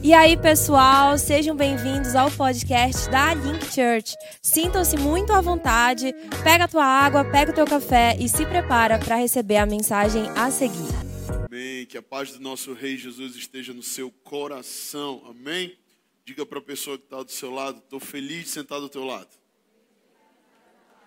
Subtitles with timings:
[0.00, 4.14] E aí, pessoal, sejam bem-vindos ao podcast da Link Church.
[4.40, 8.96] Sintam-se muito à vontade, pega a tua água, pega o teu café e se prepara
[8.96, 10.88] para receber a mensagem a seguir.
[11.46, 11.84] Amém.
[11.84, 15.22] Que a paz do nosso Rei Jesus esteja no seu coração.
[15.28, 15.76] Amém.
[16.24, 19.04] Diga para a pessoa que está do seu lado: estou feliz de sentar do teu
[19.04, 19.30] lado.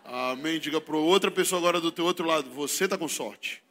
[0.03, 0.59] Amém.
[0.59, 3.63] Diga para outra pessoa agora do teu outro lado: você está com sorte,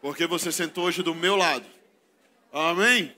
[0.00, 1.66] porque você sentou hoje do meu lado.
[2.52, 3.12] Amém.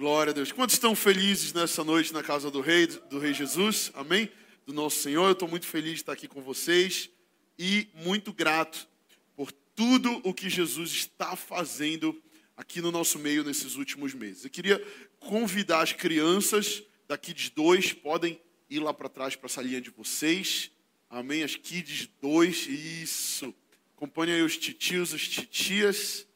[0.00, 0.50] Glória a Deus.
[0.50, 3.90] Quantos estão felizes nessa noite na casa do Rei, do Rei Jesus?
[3.92, 4.32] Amém?
[4.64, 5.26] Do nosso Senhor.
[5.26, 7.10] Eu estou muito feliz de estar aqui com vocês
[7.58, 8.88] e muito grato
[9.36, 12.18] por tudo o que Jesus está fazendo
[12.56, 14.42] aqui no nosso meio nesses últimos meses.
[14.42, 14.82] Eu queria
[15.18, 19.90] convidar as crianças da Kids 2, podem ir lá para trás para a salinha de
[19.90, 20.70] vocês.
[21.10, 21.42] Amém?
[21.42, 22.68] As Kids 2,
[23.02, 23.54] isso.
[23.94, 26.26] Acompanhe aí os titios, as titias.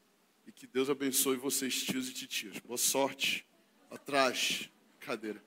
[0.47, 2.59] E que Deus abençoe vocês, tios e titias.
[2.59, 3.47] Boa sorte
[3.95, 4.69] atrás,
[5.01, 5.43] cadeira.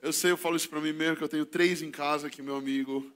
[0.00, 2.40] Eu sei, eu falo isso para mim mesmo, que eu tenho três em casa que
[2.40, 3.12] meu amigo,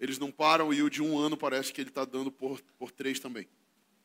[0.00, 2.90] eles não param e o de um ano parece que ele está dando por, por
[2.90, 3.46] três também.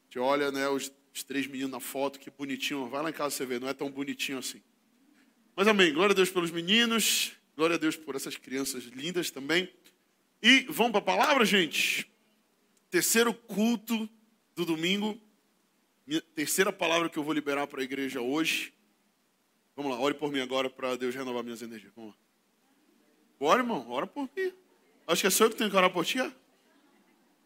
[0.09, 2.87] Você olha, né, os, os três meninos na foto, que bonitinho.
[2.87, 4.61] Vai lá em casa você vê, não é tão bonitinho assim.
[5.55, 9.71] Mas amém, glória a Deus pelos meninos, glória a Deus por essas crianças lindas também.
[10.41, 12.09] E vamos para a palavra, gente?
[12.89, 14.09] Terceiro culto
[14.55, 15.17] do domingo,
[16.35, 18.73] terceira palavra que eu vou liberar para a igreja hoje
[19.75, 21.91] Vamos lá, ore por mim agora para Deus renovar minhas energias.
[21.95, 22.17] Vamos lá.
[23.39, 24.53] Ora, irmão, ora por mim.
[25.07, 26.19] Acho que é só eu que tenho que orar por ti.
[26.19, 26.31] É?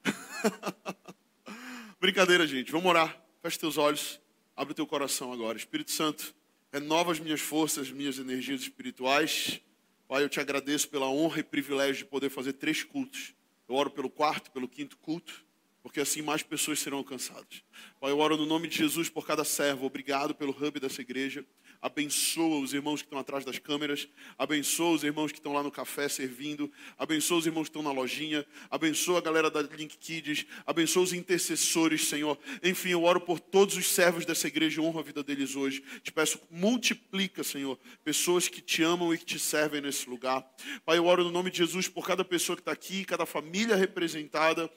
[2.00, 2.72] Brincadeira, gente.
[2.72, 3.24] Vamos orar.
[3.42, 4.20] Feche teus olhos.
[4.56, 5.58] Abre teu coração agora.
[5.58, 6.36] Espírito Santo,
[6.72, 9.62] renova as minhas forças, minhas energias espirituais.
[10.08, 13.34] Pai, eu te agradeço pela honra e privilégio de poder fazer três cultos.
[13.68, 15.45] Eu oro pelo quarto, pelo quinto culto,
[15.86, 17.64] porque assim mais pessoas serão alcançadas.
[18.02, 19.86] Pai, eu oro no nome de Jesus por cada servo.
[19.86, 21.46] Obrigado pelo hub dessa igreja
[21.86, 24.08] abençoa os irmãos que estão atrás das câmeras,
[24.40, 27.92] abençoa os irmãos que estão lá no café servindo, abençoa os irmãos que estão na
[27.92, 32.40] lojinha, abençoa a galera da Link Kids, abençoa os intercessores, Senhor.
[32.64, 35.84] Enfim, eu oro por todos os servos dessa igreja honro a vida deles hoje.
[36.02, 40.44] Te peço, multiplica, Senhor, pessoas que te amam e que te servem nesse lugar.
[40.84, 43.76] Pai, eu oro no nome de Jesus por cada pessoa que está aqui, cada família
[43.76, 44.72] representada,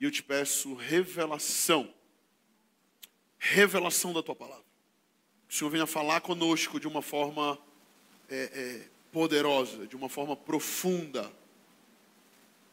[0.00, 1.92] e eu te peço revelação.
[3.38, 4.66] Revelação da tua palavra
[5.46, 7.58] que o Senhor venha falar conosco de uma forma
[8.28, 11.30] é, é, poderosa, de uma forma profunda.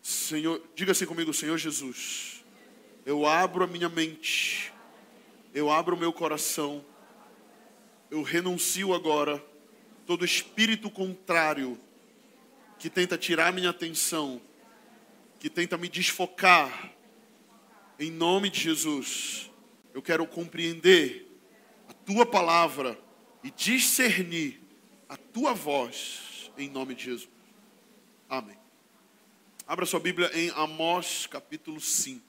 [0.01, 2.43] Senhor, diga assim comigo, Senhor Jesus,
[3.05, 4.73] eu abro a minha mente,
[5.53, 6.83] eu abro o meu coração,
[8.09, 9.43] eu renuncio agora
[10.05, 11.79] todo espírito contrário
[12.79, 14.41] que tenta tirar minha atenção,
[15.39, 16.91] que tenta me desfocar.
[17.99, 19.51] Em nome de Jesus,
[19.93, 21.23] eu quero compreender
[22.05, 22.99] tua palavra
[23.43, 24.59] e discernir
[25.07, 27.29] a tua voz, em nome de Jesus.
[28.29, 28.57] Amém.
[29.67, 32.23] Abra sua Bíblia em Amós capítulo 5.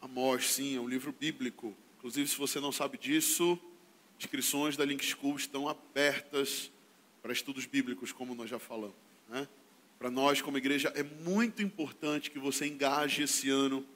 [0.00, 1.74] Amós, sim, é um livro bíblico.
[1.98, 3.58] Inclusive, se você não sabe disso,
[4.18, 6.72] inscrições da Link School estão abertas
[7.22, 8.96] para estudos bíblicos, como nós já falamos.
[9.28, 9.46] Né?
[9.98, 13.86] Para nós, como igreja, é muito importante que você engaje esse ano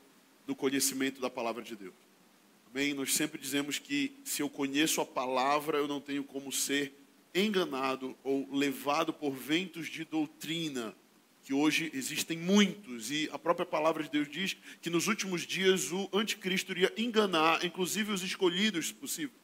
[0.46, 1.94] no conhecimento da palavra de Deus.
[2.70, 2.94] Amém?
[2.94, 6.92] Nós sempre dizemos que se eu conheço a palavra, eu não tenho como ser
[7.34, 10.94] enganado ou levado por ventos de doutrina,
[11.44, 15.92] que hoje existem muitos, e a própria palavra de Deus diz que nos últimos dias
[15.92, 19.34] o anticristo iria enganar, inclusive os escolhidos, se possível.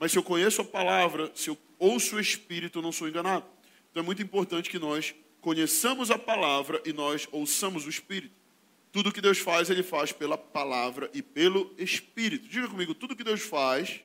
[0.00, 3.46] Mas se eu conheço a palavra, se eu ouço o Espírito, eu não sou enganado.
[3.90, 8.41] Então é muito importante que nós conheçamos a palavra e nós ouçamos o Espírito.
[8.92, 12.46] Tudo que Deus faz, Ele faz pela palavra e pelo Espírito.
[12.46, 14.02] Diga comigo, tudo que Deus faz,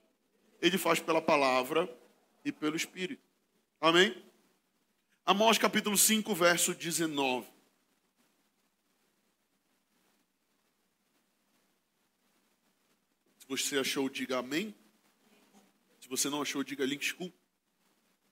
[0.61, 1.93] Ele faz pela palavra
[2.45, 3.21] e pelo Espírito.
[3.81, 4.15] Amém?
[5.25, 7.45] Amós capítulo 5, verso 19.
[13.39, 14.73] Se você achou, diga amém.
[15.99, 17.33] Se você não achou, diga link school.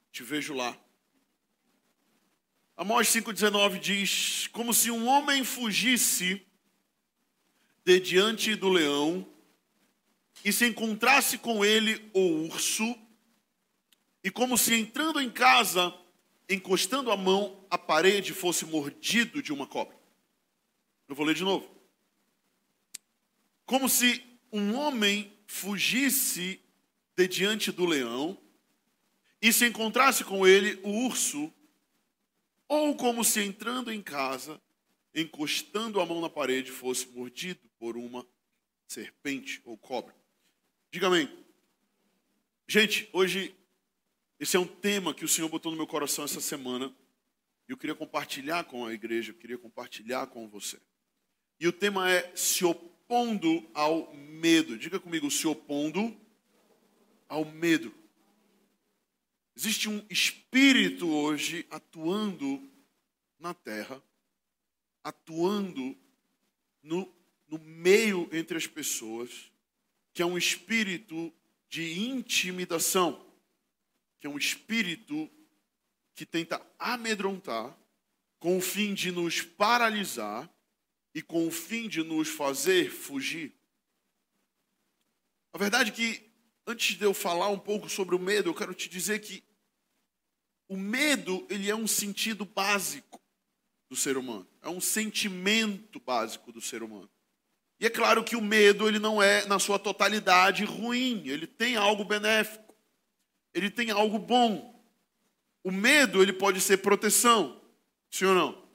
[0.10, 0.78] Te vejo lá.
[2.78, 6.45] Amós 5,19 diz: Como se um homem fugisse
[7.86, 9.26] de diante do leão
[10.44, 12.98] e se encontrasse com ele o urso,
[14.24, 15.94] e como se entrando em casa,
[16.50, 19.96] encostando a mão à parede, fosse mordido de uma cobra.
[21.08, 21.70] Eu vou ler de novo.
[23.66, 26.60] Como se um homem fugisse
[27.16, 28.38] de diante do leão
[29.42, 31.54] e se encontrasse com ele o urso,
[32.68, 34.60] ou como se entrando em casa,
[35.14, 38.26] encostando a mão na parede, fosse mordido por uma
[38.88, 40.16] serpente ou cobra.
[40.92, 41.30] Diga amém.
[42.68, 43.56] Gente, hoje
[44.40, 46.94] Esse é um tema que o Senhor botou no meu coração essa semana.
[47.68, 50.80] E eu queria compartilhar com a igreja, eu queria compartilhar com você.
[51.60, 54.78] E o tema é se opondo ao medo.
[54.78, 56.16] Diga comigo, se opondo
[57.28, 57.94] ao medo.
[59.56, 62.62] Existe um espírito hoje atuando
[63.40, 64.04] na terra,
[65.02, 65.98] atuando
[66.84, 67.12] no,
[67.48, 69.52] no meio entre as pessoas,
[70.14, 71.34] que é um espírito
[71.70, 73.26] de intimidação
[74.26, 75.30] que é um espírito
[76.16, 77.78] que tenta amedrontar,
[78.40, 80.50] com o fim de nos paralisar
[81.14, 83.54] e com o fim de nos fazer fugir.
[85.54, 86.28] A verdade é que,
[86.66, 89.44] antes de eu falar um pouco sobre o medo, eu quero te dizer que
[90.68, 93.22] o medo, ele é um sentido básico
[93.88, 94.48] do ser humano.
[94.64, 97.12] É um sentimento básico do ser humano.
[97.80, 101.24] E é claro que o medo, ele não é, na sua totalidade, ruim.
[101.28, 102.66] Ele tem algo benéfico
[103.56, 104.84] ele tem algo bom.
[105.64, 107.62] O medo, ele pode ser proteção.
[108.12, 108.66] Sim ou não?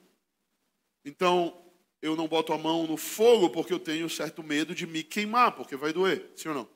[1.05, 1.63] Então,
[2.01, 5.51] eu não boto a mão no fogo porque eu tenho certo medo de me queimar,
[5.51, 6.31] porque vai doer.
[6.35, 6.69] Sim ou não?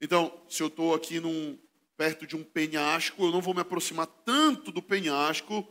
[0.00, 1.56] Então, se eu estou aqui num,
[1.96, 5.66] perto de um penhasco, eu não vou me aproximar tanto do penhasco,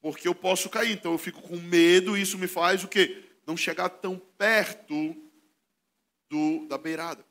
[0.00, 0.90] porque eu posso cair.
[0.90, 3.24] Então, eu fico com medo e isso me faz o quê?
[3.48, 5.16] Não chegar tão perto
[6.28, 7.24] do, da beirada.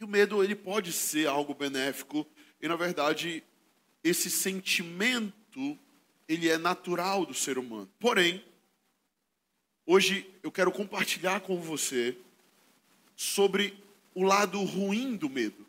[0.00, 2.26] E o medo, ele pode ser algo benéfico
[2.62, 3.44] e na verdade,
[4.02, 5.78] esse sentimento,
[6.26, 7.90] ele é natural do ser humano.
[8.00, 8.42] Porém,
[9.84, 12.16] hoje eu quero compartilhar com você
[13.14, 13.76] sobre
[14.14, 15.66] o lado ruim do medo.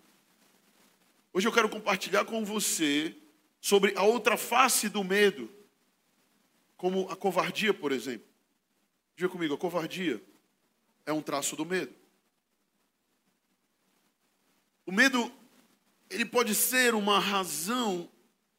[1.34, 3.14] Hoje eu quero compartilhar com você
[3.60, 5.50] sobre a outra face do medo,
[6.78, 8.29] como a covardia, por exemplo.
[9.20, 10.24] Diga comigo, a covardia
[11.06, 11.94] é um traço do medo.
[14.86, 15.30] O medo
[16.10, 18.10] ele pode ser uma razão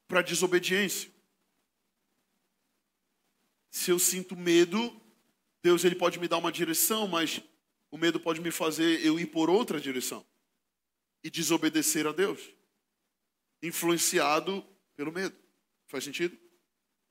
[0.07, 1.11] para desobediência.
[3.71, 4.95] Se eu sinto medo,
[5.63, 7.41] Deus ele pode me dar uma direção, mas
[7.91, 10.23] o medo pode me fazer eu ir por outra direção
[11.25, 12.39] e desobedecer a Deus,
[13.63, 14.63] influenciado
[14.95, 15.35] pelo medo.
[15.87, 16.39] Faz sentido?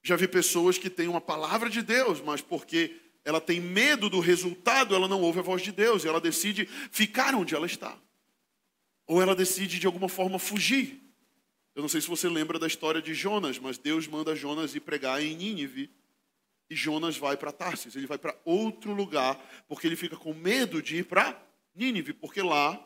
[0.04, 4.20] Já vi pessoas que têm uma palavra de Deus, mas porque ela tem medo do
[4.20, 7.96] resultado, ela não ouve a voz de Deus e ela decide ficar onde ela está
[9.10, 11.02] ou ela decide de alguma forma fugir.
[11.74, 14.81] Eu não sei se você lembra da história de Jonas, mas Deus manda Jonas ir
[14.81, 15.90] pregar em Nínive.
[16.70, 19.36] E Jonas vai para Tarsis, ele vai para outro lugar,
[19.68, 21.42] porque ele fica com medo de ir para
[21.74, 22.80] Nínive, porque lá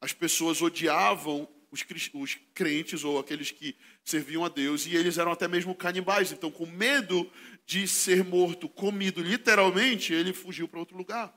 [0.00, 1.84] as pessoas odiavam os,
[2.14, 6.32] os crentes ou aqueles que serviam a Deus, e eles eram até mesmo canibais.
[6.32, 7.30] Então, com medo
[7.66, 11.36] de ser morto, comido literalmente, ele fugiu para outro lugar.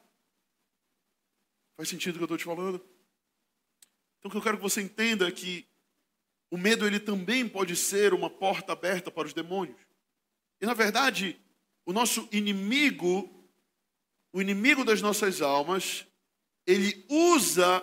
[1.76, 2.76] Faz sentido o que eu estou te falando?
[4.20, 5.68] Então, o que eu quero que você entenda é que
[6.50, 9.80] o medo ele também pode ser uma porta aberta para os demônios.
[10.60, 11.40] E na verdade,
[11.86, 13.50] o nosso inimigo,
[14.32, 16.06] o inimigo das nossas almas,
[16.68, 17.82] ele usa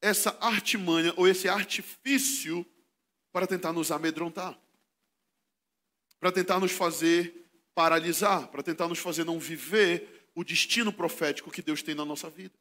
[0.00, 2.64] essa artimanha ou esse artifício
[3.32, 4.58] para tentar nos amedrontar,
[6.18, 11.62] para tentar nos fazer paralisar, para tentar nos fazer não viver o destino profético que
[11.62, 12.54] Deus tem na nossa vida.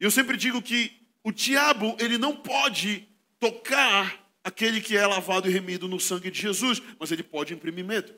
[0.00, 3.08] E eu sempre digo que o diabo, ele não pode
[3.38, 7.84] tocar aquele que é lavado e remido no sangue de Jesus, mas ele pode imprimir
[7.84, 8.14] medo.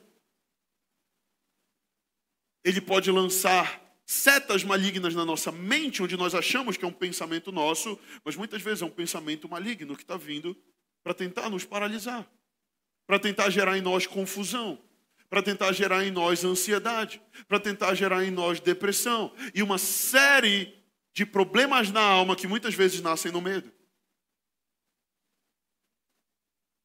[2.63, 7.51] Ele pode lançar setas malignas na nossa mente, onde nós achamos que é um pensamento
[7.51, 10.55] nosso, mas muitas vezes é um pensamento maligno que está vindo
[11.03, 12.25] para tentar nos paralisar,
[13.05, 14.81] para tentar gerar em nós confusão,
[15.29, 20.73] para tentar gerar em nós ansiedade, para tentar gerar em nós depressão e uma série
[21.13, 23.69] de problemas na alma que muitas vezes nascem no medo.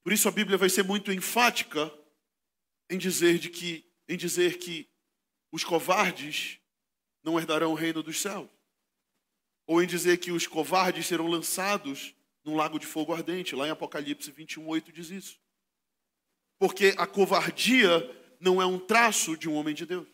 [0.03, 1.93] Por isso a Bíblia vai ser muito enfática
[2.91, 4.89] em dizer de que em dizer que
[5.53, 6.59] os covardes
[7.23, 8.49] não herdarão o reino dos céus.
[9.67, 12.15] Ou em dizer que os covardes serão lançados
[12.45, 13.55] num lago de fogo ardente.
[13.55, 15.41] Lá em Apocalipse 21, 8 diz isso.
[16.59, 18.11] Porque a covardia
[18.41, 20.09] não é um traço de um homem de Deus.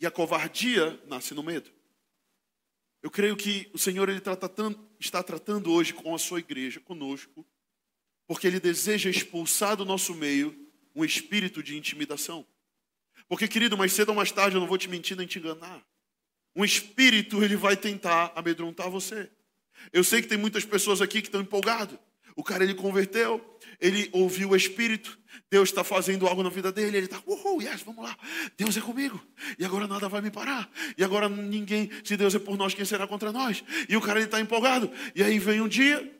[0.00, 1.70] E a covardia nasce no medo.
[3.02, 7.46] Eu creio que o Senhor ele tratando, está tratando hoje com a sua igreja, conosco,
[8.26, 10.54] porque Ele deseja expulsar do nosso meio
[10.94, 12.46] um espírito de intimidação.
[13.28, 15.84] Porque, querido, mais cedo ou mais tarde, eu não vou te mentir nem te enganar.
[16.54, 19.30] Um espírito, ele vai tentar amedrontar você.
[19.92, 21.98] Eu sei que tem muitas pessoas aqui que estão empolgadas.
[22.34, 25.18] O cara, ele converteu, ele ouviu o Espírito,
[25.50, 28.14] Deus está fazendo algo na vida dele, ele está, uhul, yes, vamos lá,
[28.58, 29.18] Deus é comigo,
[29.58, 32.84] e agora nada vai me parar, e agora ninguém, se Deus é por nós, quem
[32.84, 33.64] será contra nós?
[33.88, 36.14] E o cara está empolgado, e aí vem um dia,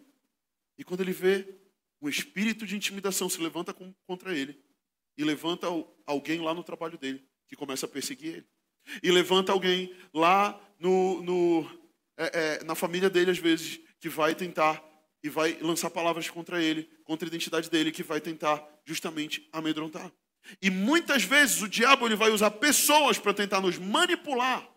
[0.79, 1.47] e quando ele vê,
[2.01, 3.75] um espírito de intimidação se levanta
[4.07, 4.59] contra ele
[5.17, 5.67] e levanta
[6.07, 8.47] alguém lá no trabalho dele que começa a perseguir ele.
[9.03, 14.35] E levanta alguém lá no, no é, é, na família dele, às vezes, que vai
[14.35, 14.83] tentar
[15.23, 20.13] e vai lançar palavras contra ele, contra a identidade dele, que vai tentar justamente amedrontar.
[20.63, 24.69] E muitas vezes o diabo ele vai usar pessoas para tentar nos manipular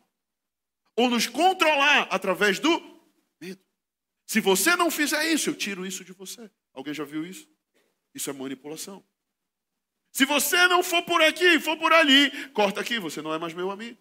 [0.96, 2.82] ou nos controlar através do
[3.40, 3.62] medo.
[4.26, 6.50] Se você não fizer isso, eu tiro isso de você.
[6.74, 7.48] Alguém já viu isso?
[8.14, 9.06] Isso é manipulação.
[10.12, 13.54] Se você não for por aqui, for por ali, corta aqui, você não é mais
[13.54, 13.98] meu amigo.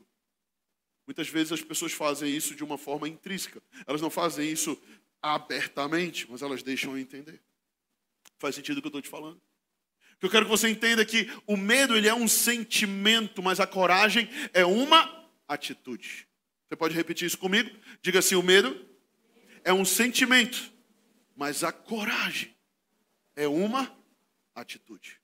[1.07, 3.63] Muitas vezes as pessoas fazem isso de uma forma intrínseca.
[3.87, 4.81] Elas não fazem isso
[5.23, 7.41] abertamente, mas elas deixam eu entender.
[8.39, 9.41] Faz sentido o que eu estou te falando?
[10.21, 14.29] Eu quero que você entenda que o medo ele é um sentimento, mas a coragem
[14.53, 16.29] é uma atitude.
[16.69, 17.71] Você pode repetir isso comigo?
[18.03, 18.87] Diga assim: o medo
[19.65, 20.73] é um sentimento,
[21.37, 22.55] mas a coragem
[23.37, 23.97] é uma
[24.55, 25.18] atitude.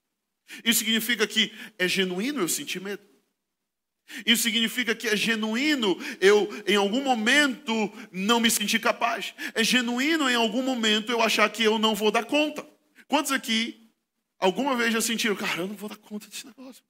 [0.63, 3.03] Isso significa que é genuíno eu sentir medo.
[4.27, 7.73] Isso significa que é genuíno eu, em algum momento,
[8.13, 9.35] não me sentir capaz.
[9.55, 12.67] É genuíno, em algum momento, eu achar que eu não vou dar conta.
[13.09, 13.91] Quantos aqui,
[14.39, 16.85] alguma vez já sentiram, cara, eu não vou dar conta desse negócio?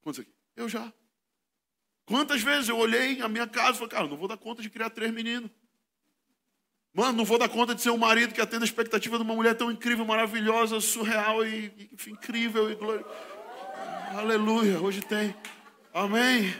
[0.00, 0.32] Quantos aqui?
[0.56, 0.92] Eu já.
[2.06, 4.62] Quantas vezes eu olhei a minha casa e falei, cara, eu não vou dar conta
[4.62, 5.50] de criar três meninos.
[6.92, 9.34] Mano, não vou dar conta de ser um marido que atende a expectativa de uma
[9.34, 13.04] mulher tão incrível, maravilhosa, surreal e, incrível e glória.
[14.12, 15.34] Aleluia, hoje tem.
[15.94, 16.52] Amém.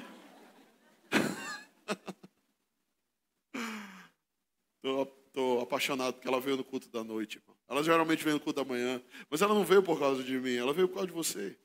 [5.26, 7.42] Estou apaixonado porque ela veio no culto da noite.
[7.68, 10.54] Ela geralmente vem no culto da manhã, mas ela não veio por causa de mim,
[10.54, 11.56] ela veio por causa de você.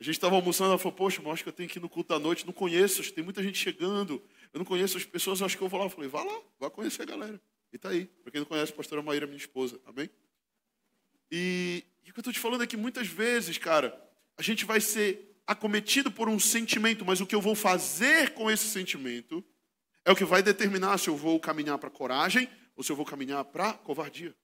[0.00, 1.88] A gente estava almoçando, ela falou, poxa, mas acho que eu tenho que ir no
[1.88, 4.22] culto da noite, não conheço, tem muita gente chegando,
[4.52, 5.86] eu não conheço as pessoas, acho que eu vou lá.
[5.86, 7.40] Eu falei, vá lá, vá conhecer a galera.
[7.72, 8.06] E está aí.
[8.22, 9.80] Para quem não conhece, a pastora Maíra, minha esposa.
[9.86, 10.10] Amém?
[11.30, 13.98] E, e o que eu estou te falando é que muitas vezes, cara,
[14.36, 18.50] a gente vai ser acometido por um sentimento, mas o que eu vou fazer com
[18.50, 19.44] esse sentimento
[20.04, 23.04] é o que vai determinar se eu vou caminhar para coragem ou se eu vou
[23.04, 24.34] caminhar para covardia.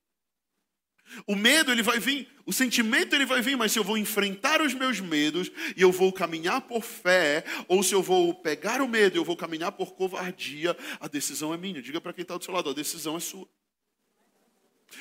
[1.26, 4.60] O medo ele vai vir, o sentimento ele vai vir, mas se eu vou enfrentar
[4.60, 8.88] os meus medos e eu vou caminhar por fé, ou se eu vou pegar o
[8.88, 11.80] medo e eu vou caminhar por covardia, a decisão é minha.
[11.80, 13.48] Diga para quem está do seu lado, a decisão é sua.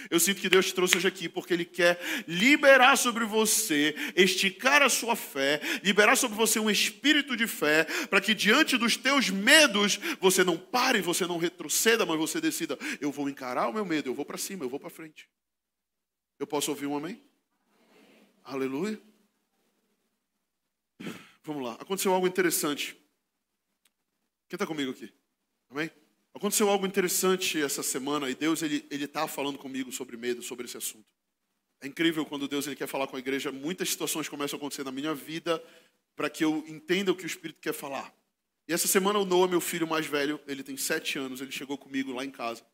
[0.09, 4.81] Eu sinto que Deus te trouxe hoje aqui porque Ele quer liberar sobre você, esticar
[4.81, 9.29] a sua fé, liberar sobre você um espírito de fé, para que diante dos teus
[9.29, 13.85] medos você não pare, você não retroceda, mas você decida: eu vou encarar o meu
[13.85, 15.27] medo, eu vou para cima, eu vou para frente.
[16.43, 17.21] Eu posso ouvir um amém?
[17.89, 18.27] amém?
[18.43, 19.01] Aleluia.
[21.41, 21.75] Vamos lá.
[21.75, 22.97] Aconteceu algo interessante.
[24.49, 25.09] Quem está comigo aqui?
[25.69, 25.89] Amém?
[26.33, 30.65] Aconteceu algo interessante essa semana e Deus ele ele está falando comigo sobre medo, sobre
[30.65, 31.05] esse assunto.
[31.79, 33.49] É incrível quando Deus ele quer falar com a igreja.
[33.49, 35.63] Muitas situações começam a acontecer na minha vida
[36.13, 38.13] para que eu entenda o que o Espírito quer falar.
[38.67, 41.77] E essa semana o Noah, meu filho mais velho, ele tem sete anos, ele chegou
[41.77, 42.65] comigo lá em casa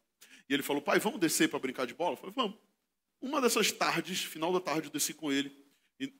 [0.50, 2.14] e ele falou: Pai, vamos descer para brincar de bola?
[2.14, 2.69] Eu falei: Vamos.
[3.22, 5.56] Uma dessas tardes, final da tarde, eu desci com ele,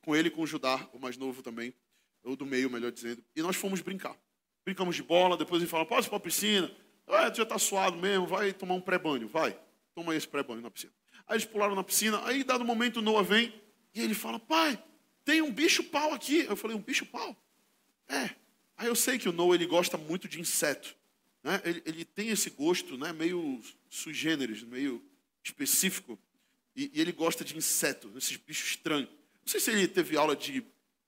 [0.02, 1.74] com ele e com o Judá, o mais novo também,
[2.22, 4.16] ou do meio, melhor dizendo, e nós fomos brincar.
[4.64, 6.70] Brincamos de bola, depois ele falou: Posso ir para a piscina?
[7.06, 9.58] Ah, tu já está suado mesmo, vai tomar um pré-banho, vai.
[9.94, 10.92] Toma esse pré-banho na piscina.
[11.26, 13.52] Aí eles pularam na piscina, aí dado momento o Noah vem
[13.94, 14.82] e ele fala, pai,
[15.24, 16.40] tem um bicho-pau aqui.
[16.48, 17.36] Eu falei, um bicho-pau?
[18.08, 18.30] É.
[18.76, 20.94] Aí eu sei que o Noah ele gosta muito de inseto.
[21.42, 21.60] Né?
[21.64, 25.02] Ele, ele tem esse gosto né, meio sui generis, meio
[25.42, 26.18] específico.
[26.80, 29.10] E, e ele gosta de inseto, esses bichos estranhos.
[29.10, 30.64] Não sei se ele teve aula de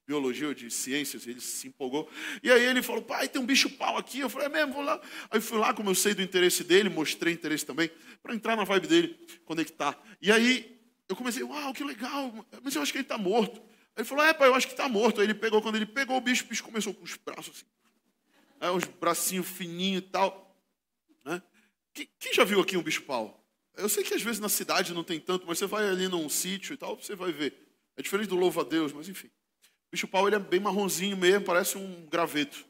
[0.07, 2.11] biologia ou de ciências, ele se empolgou.
[2.43, 4.21] E aí ele falou, pai, tem um bicho-pau aqui.
[4.21, 5.01] Eu falei, é mesmo, vou lá.
[5.31, 7.91] Aí fui lá, como eu sei do interesse dele, mostrei interesse também,
[8.23, 9.99] para entrar na vibe dele, conectar.
[10.21, 13.59] E aí eu comecei, uau, que legal, mas eu acho que ele está morto.
[13.97, 15.23] Aí ele falou, é, pai, eu acho que está morto.
[15.23, 17.67] Aí ele pegou, quando ele pegou o bicho, o bicho começou com os braços assim,
[18.61, 20.55] né, uns bracinhos fininhos e tal.
[21.25, 21.43] Né?
[21.95, 23.42] Quem, já viu aqui um bicho-pau?
[23.77, 26.29] Eu sei que às vezes na cidade não tem tanto, mas você vai ali num
[26.29, 27.55] sítio e tal, você vai ver.
[27.97, 29.31] É diferente do louvo-a-Deus, mas enfim
[29.93, 32.65] bicho pau ele é bem marronzinho mesmo, parece um graveto.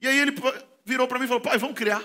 [0.00, 0.32] E aí ele
[0.84, 2.02] virou para mim e falou: pai, vamos criar.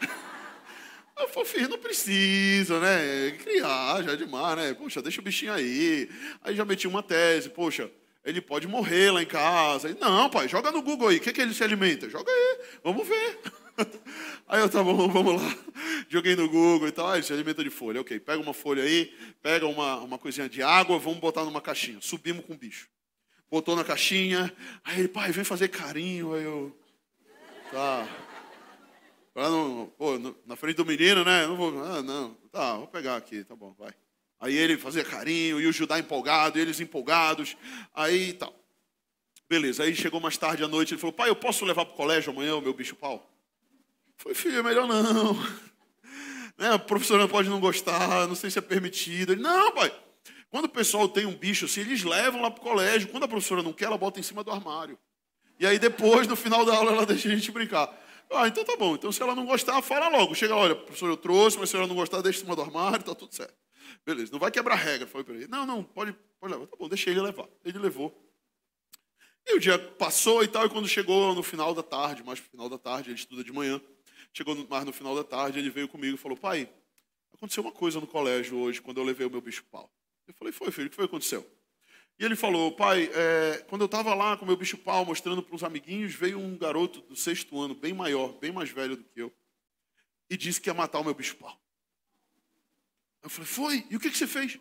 [1.16, 3.32] Eu falei, filho, não precisa, né?
[3.32, 4.74] Criar já é demais, né?
[4.74, 6.08] Poxa, deixa o bichinho aí.
[6.42, 7.90] Aí já meti uma tese, poxa,
[8.24, 9.94] ele pode morrer lá em casa.
[10.00, 11.18] não, pai, joga no Google aí.
[11.18, 12.08] O que, que ele se alimenta?
[12.08, 13.38] Joga aí, vamos ver.
[14.48, 15.56] Aí eu, tá bom, vamos lá.
[16.08, 17.08] Joguei no Google e tal.
[17.08, 18.00] Ah, se alimenta de folha.
[18.00, 21.98] Ok, pega uma folha aí, pega uma, uma coisinha de água, vamos botar numa caixinha.
[22.00, 22.88] Subimos com o bicho
[23.50, 24.54] botou na caixinha.
[24.84, 26.32] Aí ele, pai, vem fazer carinho.
[26.34, 26.76] Aí eu,
[27.72, 28.06] tá.
[29.34, 31.46] Pra não, pô, na frente do menino, né?
[31.46, 32.34] Não vou, ah, não.
[32.52, 33.92] Tá, vou pegar aqui, tá bom, vai.
[34.38, 37.56] Aí ele fazia carinho, e o Judá empolgado, e eles empolgados,
[37.94, 38.54] aí tal.
[39.48, 41.96] Beleza, aí chegou mais tarde à noite, ele falou, pai, eu posso levar para o
[41.96, 43.29] colégio amanhã o meu bicho pau?
[44.20, 45.34] Foi, filho, é melhor não.
[46.58, 49.32] Né, a professora pode não gostar, não sei se é permitido.
[49.32, 49.90] Ele, não, pai.
[50.50, 53.08] Quando o pessoal tem um bicho assim, eles levam lá para o colégio.
[53.08, 54.98] Quando a professora não quer, ela bota em cima do armário.
[55.58, 57.88] E aí depois, no final da aula, ela deixa a gente brincar.
[58.30, 58.94] Ah, então tá bom.
[58.94, 60.34] Então se ela não gostar, fala logo.
[60.34, 63.02] Chega, olha, professor, eu trouxe, mas se ela não gostar, deixa em cima do armário,
[63.02, 63.56] tá tudo certo.
[64.04, 65.06] Beleza, não vai quebrar regra.
[65.06, 65.48] Falei para ele.
[65.48, 66.66] Não, não, pode, pode levar.
[66.66, 67.48] Tá bom, deixa ele levar.
[67.64, 68.14] Ele levou.
[69.46, 72.44] E o dia passou e tal, e quando chegou no final da tarde, mais no
[72.46, 73.80] final da tarde, ele estuda de manhã,
[74.32, 76.68] Chegou mais no final da tarde, ele veio comigo e falou: Pai,
[77.32, 79.90] aconteceu uma coisa no colégio hoje, quando eu levei o meu bicho pau.
[80.26, 81.48] Eu falei: Foi, filho, o que foi que aconteceu?
[82.18, 85.42] E ele falou: Pai, é, quando eu estava lá com o meu bicho pau, mostrando
[85.42, 89.02] para os amiguinhos, veio um garoto do sexto ano, bem maior, bem mais velho do
[89.02, 89.32] que eu,
[90.28, 91.58] e disse que ia matar o meu bicho pau.
[93.22, 93.86] Eu falei: Foi?
[93.90, 94.58] E o que, que você fez?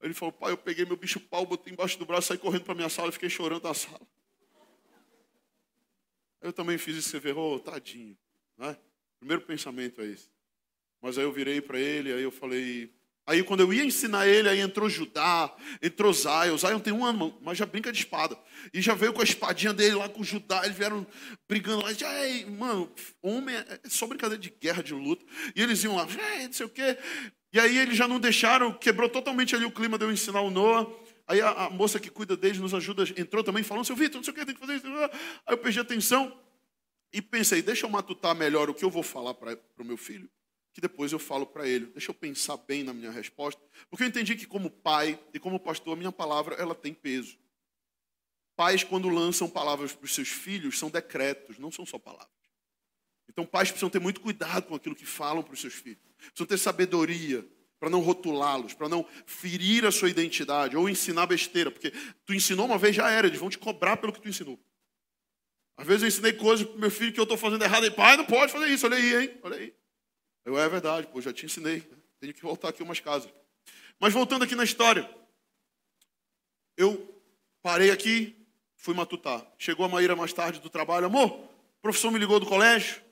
[0.00, 2.74] Ele falou: Pai, eu peguei meu bicho pau, botei embaixo do braço, saí correndo para
[2.74, 4.00] minha sala e fiquei chorando na sala.
[6.40, 8.16] Eu também fiz isso, você oh, tadinho.
[8.56, 8.76] Né?
[9.18, 10.28] Primeiro pensamento é esse.
[11.00, 12.92] Mas aí eu virei para ele, aí eu falei.
[13.26, 16.56] Aí quando eu ia ensinar ele, aí entrou Judá, entrou Zion.
[16.56, 18.38] Zion tem um ano, mas já brinca de espada.
[18.72, 20.62] E já veio com a espadinha dele lá com Judá.
[20.64, 21.06] Eles vieram
[21.48, 21.92] brigando lá.
[21.92, 22.08] Já,
[22.48, 22.92] mano,
[23.22, 25.24] homem é só brincadeira de guerra, de luta.
[25.54, 26.96] E eles iam lá, não sei o quê.
[27.52, 30.50] E aí eles já não deixaram, quebrou totalmente ali o clima de eu ensinar o
[30.50, 30.86] Noah.
[31.26, 34.24] Aí a, a moça que cuida deles nos ajuda, entrou também falando, seu Vitor, não
[34.24, 34.86] sei o que, tem que fazer isso.
[34.86, 36.45] Aí eu perdi atenção.
[37.12, 40.30] E pensei, deixa eu matutar melhor o que eu vou falar para o meu filho,
[40.72, 41.86] que depois eu falo para ele.
[41.86, 45.58] Deixa eu pensar bem na minha resposta, porque eu entendi que como pai e como
[45.58, 47.38] pastor, a minha palavra ela tem peso.
[48.56, 52.30] Pais, quando lançam palavras para os seus filhos, são decretos, não são só palavras.
[53.28, 56.00] Então, pais precisam ter muito cuidado com aquilo que falam para os seus filhos.
[56.16, 57.46] Precisam ter sabedoria
[57.78, 61.92] para não rotulá-los, para não ferir a sua identidade ou ensinar besteira, porque
[62.24, 64.58] tu ensinou uma vez já era, eles vão te cobrar pelo que tu ensinou.
[65.76, 67.84] Às vezes eu ensinei coisas para meu filho que eu estou fazendo errado.
[67.84, 68.86] E pai, não pode fazer isso.
[68.86, 69.38] Olha aí, hein?
[69.42, 69.74] Olha aí.
[70.44, 71.82] Eu, é verdade, pô, já te ensinei.
[72.18, 73.30] Tenho que voltar aqui umas casas.
[73.98, 75.08] Mas voltando aqui na história.
[76.76, 77.14] Eu
[77.62, 78.36] parei aqui,
[78.76, 79.46] fui matutar.
[79.58, 81.06] Chegou a Maíra mais tarde do trabalho.
[81.06, 83.02] Amor, o professor me ligou do colégio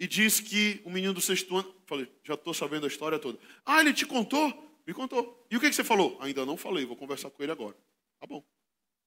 [0.00, 1.74] e disse que o menino do sexto ano...
[1.86, 3.38] Falei, já estou sabendo a história toda.
[3.64, 4.80] Ah, ele te contou?
[4.86, 5.46] Me contou.
[5.50, 6.18] E o que, que você falou?
[6.20, 7.76] Ainda não falei, vou conversar com ele agora.
[8.20, 8.44] Tá bom.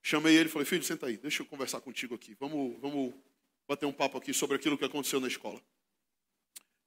[0.01, 2.35] Chamei ele e falei, filho, senta aí, deixa eu conversar contigo aqui.
[2.39, 3.13] Vamos, vamos
[3.67, 5.61] bater um papo aqui sobre aquilo que aconteceu na escola.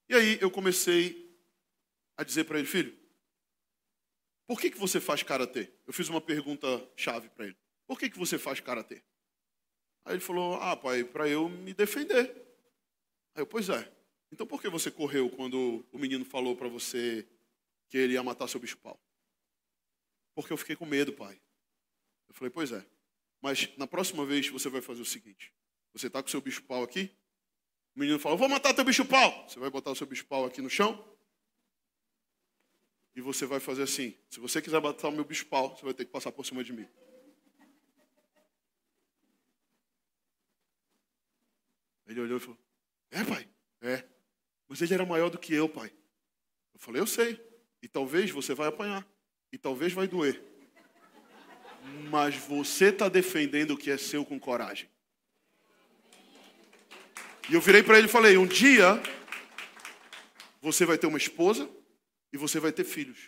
[0.09, 1.38] E aí eu comecei
[2.16, 2.96] a dizer para ele, filho,
[4.46, 5.70] por que, que você faz karatê?
[5.87, 7.57] Eu fiz uma pergunta chave para ele.
[7.87, 9.03] Por que, que você faz karatê?
[10.05, 12.31] Aí ele falou, ah, pai, para eu me defender.
[13.35, 13.90] Aí eu, pois é.
[14.31, 17.27] Então por que você correu quando o menino falou para você
[17.88, 19.00] que ele ia matar seu bicho-pau?
[20.35, 21.40] Porque eu fiquei com medo, pai.
[22.29, 22.85] Eu falei, pois é.
[23.44, 25.52] Mas na próxima vez você vai fazer o seguinte:
[25.92, 27.14] você está com o seu bicho-pau aqui,
[27.94, 29.46] o menino fala: Vou matar teu bicho-pau.
[29.46, 31.14] Você vai botar o seu bicho-pau aqui no chão.
[33.14, 36.07] E você vai fazer assim: Se você quiser matar o meu bicho-pau, você vai ter
[36.07, 36.88] que passar por cima de mim.
[42.07, 42.59] Ele olhou e falou:
[43.11, 43.46] É, pai?
[43.83, 44.09] É.
[44.66, 45.92] Mas ele era maior do que eu, pai.
[46.72, 47.38] Eu falei: Eu sei.
[47.83, 49.07] E talvez você vai apanhar.
[49.52, 50.53] E talvez vai doer
[52.11, 54.88] mas você está defendendo o que é seu com coragem.
[57.51, 59.01] E eu virei para ele e falei: um dia
[60.61, 61.68] você vai ter uma esposa
[62.33, 63.27] e você vai ter filhos.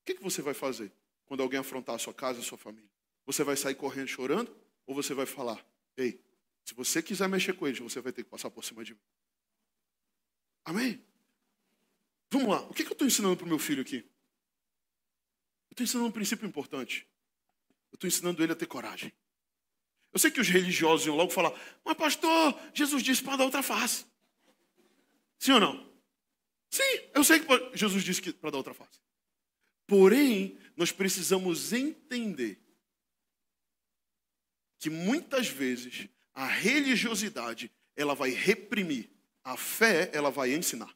[0.00, 0.92] O que, que você vai fazer
[1.24, 2.88] quando alguém afrontar a sua casa a sua família?
[3.26, 4.54] Você vai sair correndo chorando
[4.86, 5.64] ou você vai falar:
[5.96, 6.20] ei,
[6.64, 9.00] se você quiser mexer com eles, você vai ter que passar por cima de mim?
[10.64, 11.04] Amém?
[12.30, 13.96] Vamos lá, o que, que eu estou ensinando para o meu filho aqui?
[13.96, 17.06] Eu estou ensinando um princípio importante.
[17.92, 19.12] Eu estou ensinando ele a ter coragem.
[20.12, 21.52] Eu sei que os religiosos iam logo falar,
[21.84, 24.04] mas pastor, Jesus disse para dar outra face.
[25.38, 25.92] Sim ou não?
[26.68, 26.82] Sim,
[27.14, 29.00] eu sei que Jesus disse para dar outra face.
[29.86, 32.58] Porém, nós precisamos entender
[34.78, 39.10] que muitas vezes a religiosidade ela vai reprimir,
[39.44, 40.94] a fé ela vai ensinar.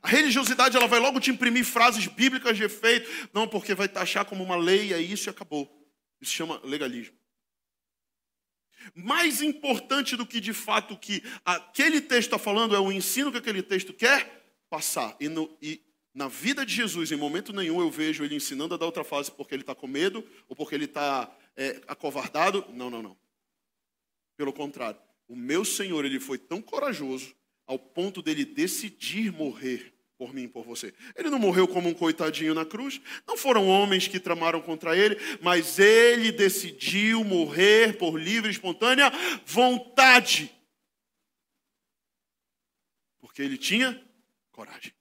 [0.00, 4.24] A religiosidade ela vai logo te imprimir frases bíblicas de efeito, não porque vai taxar
[4.24, 5.70] como uma lei, é isso e acabou.
[6.20, 7.16] Isso chama legalismo.
[8.94, 13.38] Mais importante do que de fato que aquele texto está falando é o ensino que
[13.38, 15.16] aquele texto quer passar.
[15.20, 15.80] E, no, e
[16.14, 19.30] na vida de Jesus, em momento nenhum, eu vejo ele ensinando a dar outra fase
[19.30, 22.64] porque ele está com medo ou porque ele está é, acovardado.
[22.72, 23.16] Não, não, não.
[24.36, 27.34] Pelo contrário, o meu Senhor ele foi tão corajoso
[27.66, 30.94] ao ponto dele decidir morrer por mim, por você.
[31.16, 33.00] Ele não morreu como um coitadinho na cruz.
[33.26, 39.10] Não foram homens que tramaram contra ele, mas ele decidiu morrer por livre e espontânea
[39.44, 40.48] vontade.
[43.20, 44.00] Porque ele tinha
[44.52, 44.92] coragem.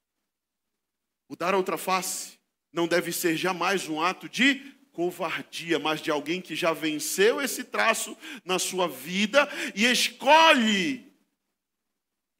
[1.27, 2.39] O dar outra face
[2.73, 4.55] não deve ser jamais um ato de
[4.91, 11.10] covardia, mas de alguém que já venceu esse traço na sua vida e escolhe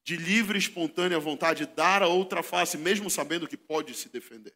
[0.04, 4.56] de livre e espontânea vontade dar a outra face, mesmo sabendo que pode se defender.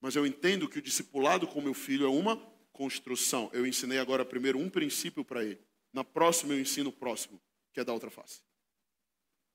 [0.00, 2.36] Mas eu entendo que o discipulado com meu filho é uma
[2.72, 3.50] construção.
[3.52, 5.60] Eu ensinei agora primeiro um princípio para ele.
[5.92, 7.40] Na próxima eu ensino o próximo,
[7.72, 8.42] que é dar outra face.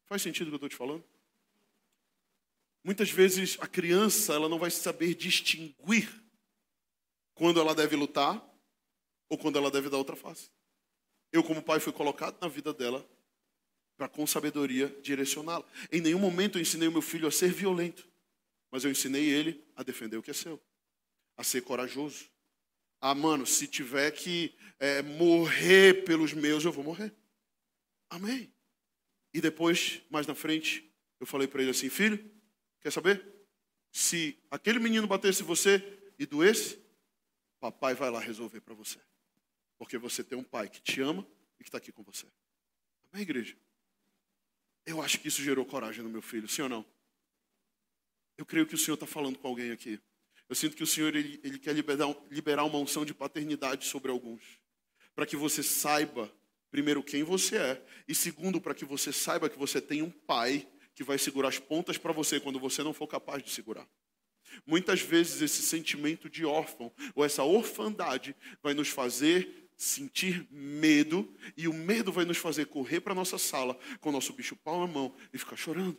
[0.06, 1.04] Faz sentido o que eu estou te falando?
[2.84, 6.10] Muitas vezes a criança ela não vai saber distinguir
[7.34, 8.44] quando ela deve lutar
[9.28, 10.50] ou quando ela deve dar outra face.
[11.32, 13.08] Eu, como pai, fui colocado na vida dela
[14.00, 15.66] para com sabedoria direcioná-la.
[15.92, 18.08] Em nenhum momento eu ensinei o meu filho a ser violento,
[18.72, 20.58] mas eu ensinei ele a defender o que é seu,
[21.36, 22.30] a ser corajoso.
[23.02, 27.14] Ah, mano, se tiver que é, morrer pelos meus, eu vou morrer.
[28.10, 28.50] Amém.
[29.34, 32.24] E depois, mais na frente, eu falei para ele assim: filho,
[32.80, 33.22] quer saber?
[33.92, 35.84] Se aquele menino batesse você
[36.18, 36.82] e doesse,
[37.60, 39.00] papai vai lá resolver para você.
[39.78, 41.28] Porque você tem um pai que te ama
[41.60, 42.26] e que está aqui com você.
[43.12, 43.58] Amém, igreja?
[44.86, 46.86] Eu acho que isso gerou coragem no meu filho, sim ou não?
[48.38, 50.00] Eu creio que o Senhor está falando com alguém aqui.
[50.48, 54.10] Eu sinto que o Senhor ele, ele quer liberar, liberar uma unção de paternidade sobre
[54.10, 54.42] alguns.
[55.14, 56.32] Para que você saiba,
[56.72, 57.86] primeiro, quem você é.
[58.08, 61.60] E segundo, para que você saiba que você tem um pai que vai segurar as
[61.60, 63.88] pontas para você quando você não for capaz de segurar.
[64.66, 71.66] Muitas vezes esse sentimento de órfão ou essa orfandade vai nos fazer sentir medo, e
[71.66, 74.86] o medo vai nos fazer correr para a nossa sala com o nosso bicho pau
[74.86, 75.98] na mão e ficar chorando.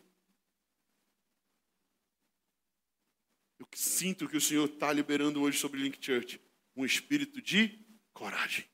[3.59, 6.39] Eu sinto que o Senhor está liberando hoje sobre Link Church
[6.77, 7.79] um espírito de
[8.13, 8.67] coragem.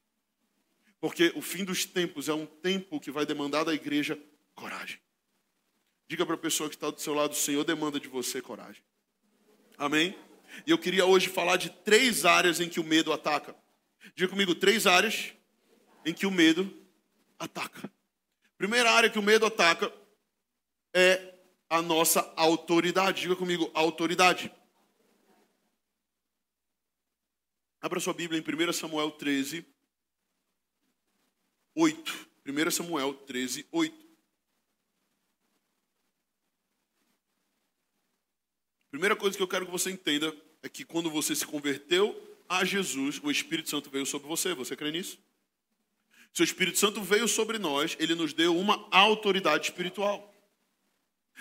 [1.00, 4.18] Porque o fim dos tempos é um tempo que vai demandar da igreja
[4.56, 4.98] coragem.
[6.08, 8.82] Diga para a pessoa que está do seu lado, o Senhor demanda de você coragem.
[9.78, 10.18] Amém?
[10.66, 13.54] E eu queria hoje falar de três áreas em que o medo ataca.
[14.14, 15.32] Diga comigo três áreas
[16.04, 16.72] em que o medo
[17.38, 17.90] ataca.
[18.56, 19.92] Primeira área que o medo ataca
[20.94, 21.34] é
[21.68, 23.22] a nossa autoridade.
[23.22, 24.50] Diga comigo, autoridade.
[27.80, 29.66] Abra sua Bíblia em 1 Samuel 13,
[31.74, 32.28] 8.
[32.46, 34.06] 1 Samuel 13, 8.
[38.90, 42.64] Primeira coisa que eu quero que você entenda é que quando você se converteu a
[42.64, 44.54] Jesus, o Espírito Santo veio sobre você.
[44.54, 45.18] Você crê nisso?
[46.32, 50.32] Se o Espírito Santo veio sobre nós, ele nos deu uma autoridade espiritual.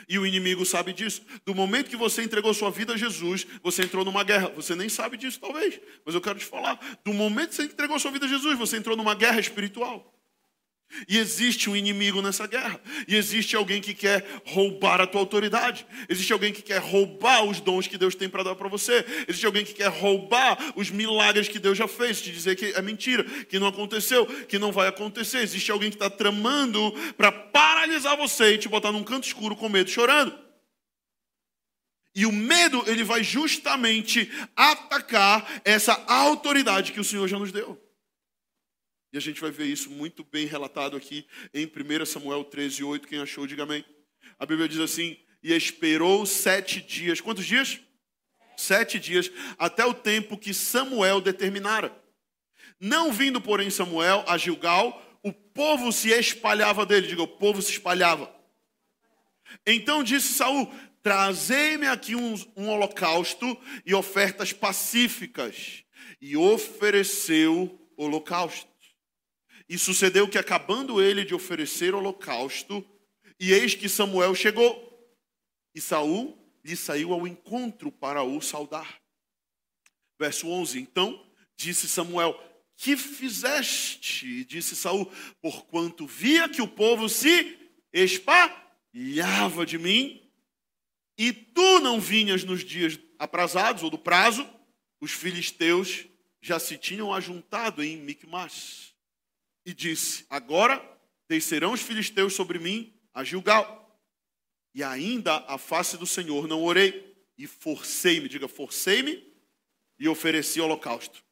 [0.07, 1.21] E o inimigo sabe disso.
[1.45, 4.49] Do momento que você entregou sua vida a Jesus, você entrou numa guerra.
[4.49, 6.79] Você nem sabe disso, talvez, mas eu quero te falar.
[7.03, 10.14] Do momento que você entregou sua vida a Jesus, você entrou numa guerra espiritual.
[11.07, 12.79] E existe um inimigo nessa guerra.
[13.07, 15.85] E existe alguém que quer roubar a tua autoridade.
[16.07, 19.05] Existe alguém que quer roubar os dons que Deus tem para dar para você.
[19.27, 22.21] Existe alguém que quer roubar os milagres que Deus já fez.
[22.21, 25.39] Te dizer que é mentira, que não aconteceu, que não vai acontecer.
[25.39, 29.67] Existe alguém que está tramando para paralisar você e te botar num canto escuro com
[29.67, 30.37] medo, chorando.
[32.15, 37.84] E o medo, ele vai justamente atacar essa autoridade que o Senhor já nos deu.
[39.15, 43.07] E a gente vai ver isso muito bem relatado aqui em 1 Samuel 13, 8.
[43.07, 43.85] Quem achou, diga amém.
[44.37, 47.21] A Bíblia diz assim: E esperou sete dias.
[47.21, 47.79] Quantos dias?
[48.57, 51.97] Sete dias, até o tempo que Samuel determinara.
[52.77, 57.07] Não vindo, porém, Samuel a Gilgal, o povo se espalhava dele.
[57.07, 58.29] Diga, o povo se espalhava.
[59.65, 60.69] Então disse Saul:
[61.01, 65.85] Trazei-me aqui um, um holocausto e ofertas pacíficas.
[66.19, 68.74] E ofereceu holocausto.
[69.67, 72.85] E sucedeu que, acabando ele de oferecer holocausto,
[73.39, 74.85] e eis que Samuel chegou,
[75.73, 79.01] e Saul lhe saiu ao encontro para o saudar.
[80.19, 81.25] Verso 11: Então
[81.55, 82.39] disse Samuel:
[82.75, 84.27] Que fizeste?
[84.27, 87.57] E disse Saul: Porquanto via que o povo se
[87.91, 90.29] espalhava de mim,
[91.17, 94.47] e tu não vinhas nos dias aprazados ou do prazo,
[95.01, 96.05] os filisteus
[96.41, 98.94] já se tinham ajuntado em Micmas
[99.65, 100.83] e disse: Agora
[101.27, 103.83] descerão os filisteus sobre mim a Gilgal.
[104.73, 109.23] E ainda a face do Senhor não orei, e forcei-me, diga, forcei-me
[109.97, 111.23] e ofereci holocausto.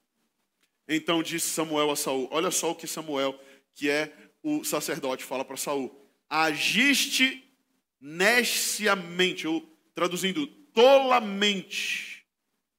[0.88, 3.40] Então disse Samuel a Saul: Olha só o que Samuel,
[3.74, 5.94] que é o sacerdote, fala para Saul:
[6.30, 7.44] Agiste
[8.00, 9.62] nesciamente, ou
[9.94, 12.26] traduzindo, tolamente,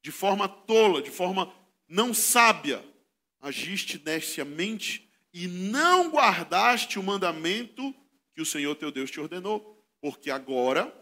[0.02, 1.54] de forma tola, de forma
[1.88, 2.84] não sábia,
[3.40, 5.03] agiste neciamente
[5.35, 7.92] e não guardaste o mandamento
[8.33, 10.94] que o Senhor teu Deus te ordenou, porque agora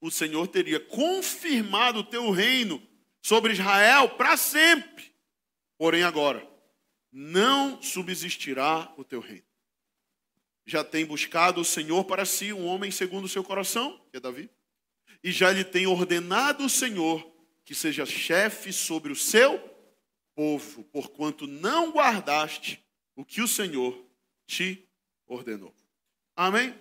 [0.00, 2.82] o Senhor teria confirmado o teu reino
[3.20, 5.14] sobre Israel para sempre.
[5.76, 6.48] Porém, agora,
[7.12, 9.44] não subsistirá o teu reino.
[10.64, 14.20] Já tem buscado o Senhor para si um homem segundo o seu coração, que é
[14.20, 14.50] Davi,
[15.22, 17.30] e já lhe tem ordenado o Senhor
[17.66, 19.58] que seja chefe sobre o seu
[20.34, 22.81] povo, porquanto não guardaste
[23.14, 24.04] o que o Senhor
[24.46, 24.88] te
[25.26, 25.74] ordenou.
[26.36, 26.74] Amém?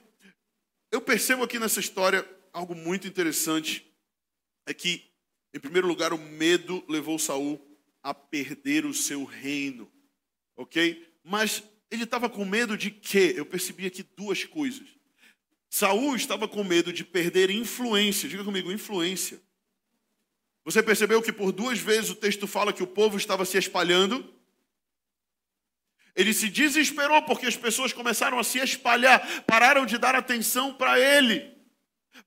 [0.92, 3.90] Eu percebo aqui nessa história algo muito interessante
[4.66, 5.10] é que,
[5.54, 7.60] em primeiro lugar, o medo levou Saul
[8.04, 9.92] a perder o seu reino,
[10.56, 11.08] ok?
[11.24, 13.34] Mas ele estava com medo de quê?
[13.36, 14.88] Eu percebi aqui duas coisas.
[15.70, 18.28] Saul estava com medo de perder influência.
[18.28, 19.42] Diga comigo, influência.
[20.64, 24.34] Você percebeu que por duas vezes o texto fala que o povo estava se espalhando?
[26.16, 31.00] Ele se desesperou porque as pessoas começaram a se espalhar, pararam de dar atenção para
[31.00, 31.50] ele.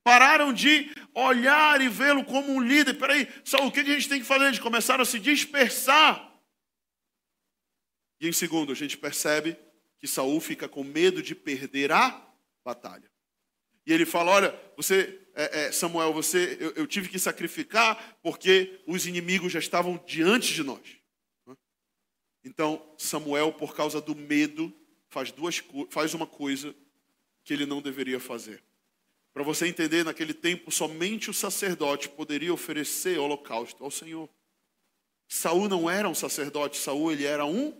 [0.03, 2.95] Pararam de olhar e vê-lo como um líder.
[2.95, 4.45] Peraí, Saul, o que a gente tem que fazer?
[4.45, 6.33] Eles começaram a se dispersar.
[8.19, 9.57] E em segundo, a gente percebe
[9.99, 12.23] que Saul fica com medo de perder a
[12.63, 13.09] batalha.
[13.85, 18.81] E ele fala: Olha, você, é, é, Samuel, você, eu, eu tive que sacrificar porque
[18.87, 21.04] os inimigos já estavam diante de nós.
[22.45, 24.71] Então, Samuel, por causa do medo,
[25.09, 26.75] faz, duas, faz uma coisa
[27.43, 28.63] que ele não deveria fazer.
[29.33, 34.29] Para você entender, naquele tempo somente o sacerdote poderia oferecer holocausto ao Senhor.
[35.27, 37.75] Saul não era um sacerdote, Saul ele era um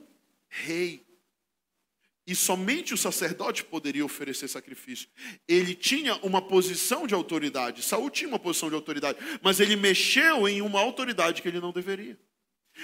[0.49, 1.05] rei.
[2.27, 5.07] E somente o sacerdote poderia oferecer sacrifício.
[5.47, 7.83] Ele tinha uma posição de autoridade.
[7.83, 11.71] Saul tinha uma posição de autoridade, mas ele mexeu em uma autoridade que ele não
[11.71, 12.19] deveria.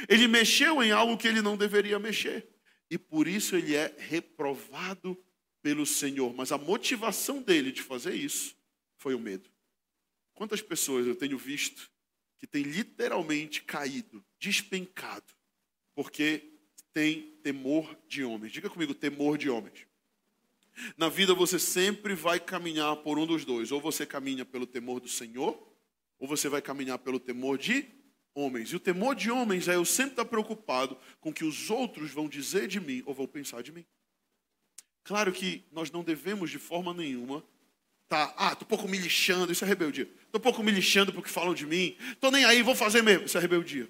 [0.07, 2.47] Ele mexeu em algo que ele não deveria mexer.
[2.89, 5.17] E por isso ele é reprovado
[5.61, 6.33] pelo Senhor.
[6.33, 8.55] Mas a motivação dele de fazer isso
[8.97, 9.49] foi o medo.
[10.33, 11.89] Quantas pessoas eu tenho visto
[12.37, 15.33] que têm literalmente caído, despencado,
[15.93, 16.43] porque
[16.91, 18.51] tem temor de homens.
[18.51, 19.85] Diga comigo, temor de homens.
[20.97, 23.71] Na vida você sempre vai caminhar por um dos dois.
[23.71, 25.61] Ou você caminha pelo temor do Senhor,
[26.17, 27.87] ou você vai caminhar pelo temor de
[28.33, 28.69] homens.
[28.69, 32.11] E o temor de homens é eu sempre estar preocupado com o que os outros
[32.11, 33.85] vão dizer de mim ou vão pensar de mim.
[35.03, 37.43] Claro que nós não devemos de forma nenhuma
[38.11, 40.05] Tá, ah, tô um pouco me lixando, isso é rebeldia.
[40.33, 41.95] Tô um pouco me lixando porque falam de mim.
[42.19, 43.87] Tô nem aí, vou fazer mesmo, isso é rebeldia.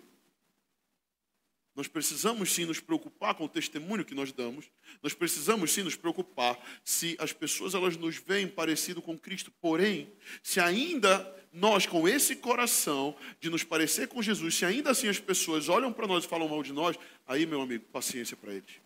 [1.75, 4.69] Nós precisamos sim nos preocupar com o testemunho que nós damos.
[5.01, 9.51] Nós precisamos sim nos preocupar se as pessoas elas nos veem parecido com Cristo.
[9.61, 10.11] Porém,
[10.43, 15.19] se ainda nós com esse coração de nos parecer com Jesus, se ainda assim as
[15.19, 18.81] pessoas olham para nós e falam mal de nós, aí meu amigo, paciência para eles.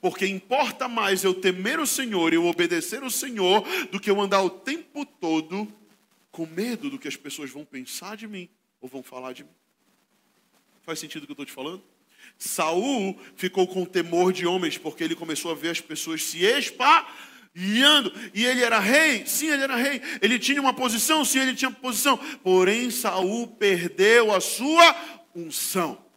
[0.00, 4.20] Porque importa mais eu temer o Senhor e eu obedecer o Senhor do que eu
[4.20, 5.72] andar o tempo todo
[6.30, 8.48] com medo do que as pessoas vão pensar de mim
[8.80, 9.50] ou vão falar de mim.
[10.82, 11.82] Faz sentido o que eu estou te falando?
[12.38, 18.12] Saul ficou com temor de homens porque ele começou a ver as pessoas se espalhando.
[18.34, 20.00] E ele era rei, sim, ele era rei.
[20.22, 22.16] Ele tinha uma posição, sim, ele tinha posição.
[22.42, 24.96] Porém, Saul perdeu a sua
[25.34, 26.10] unção.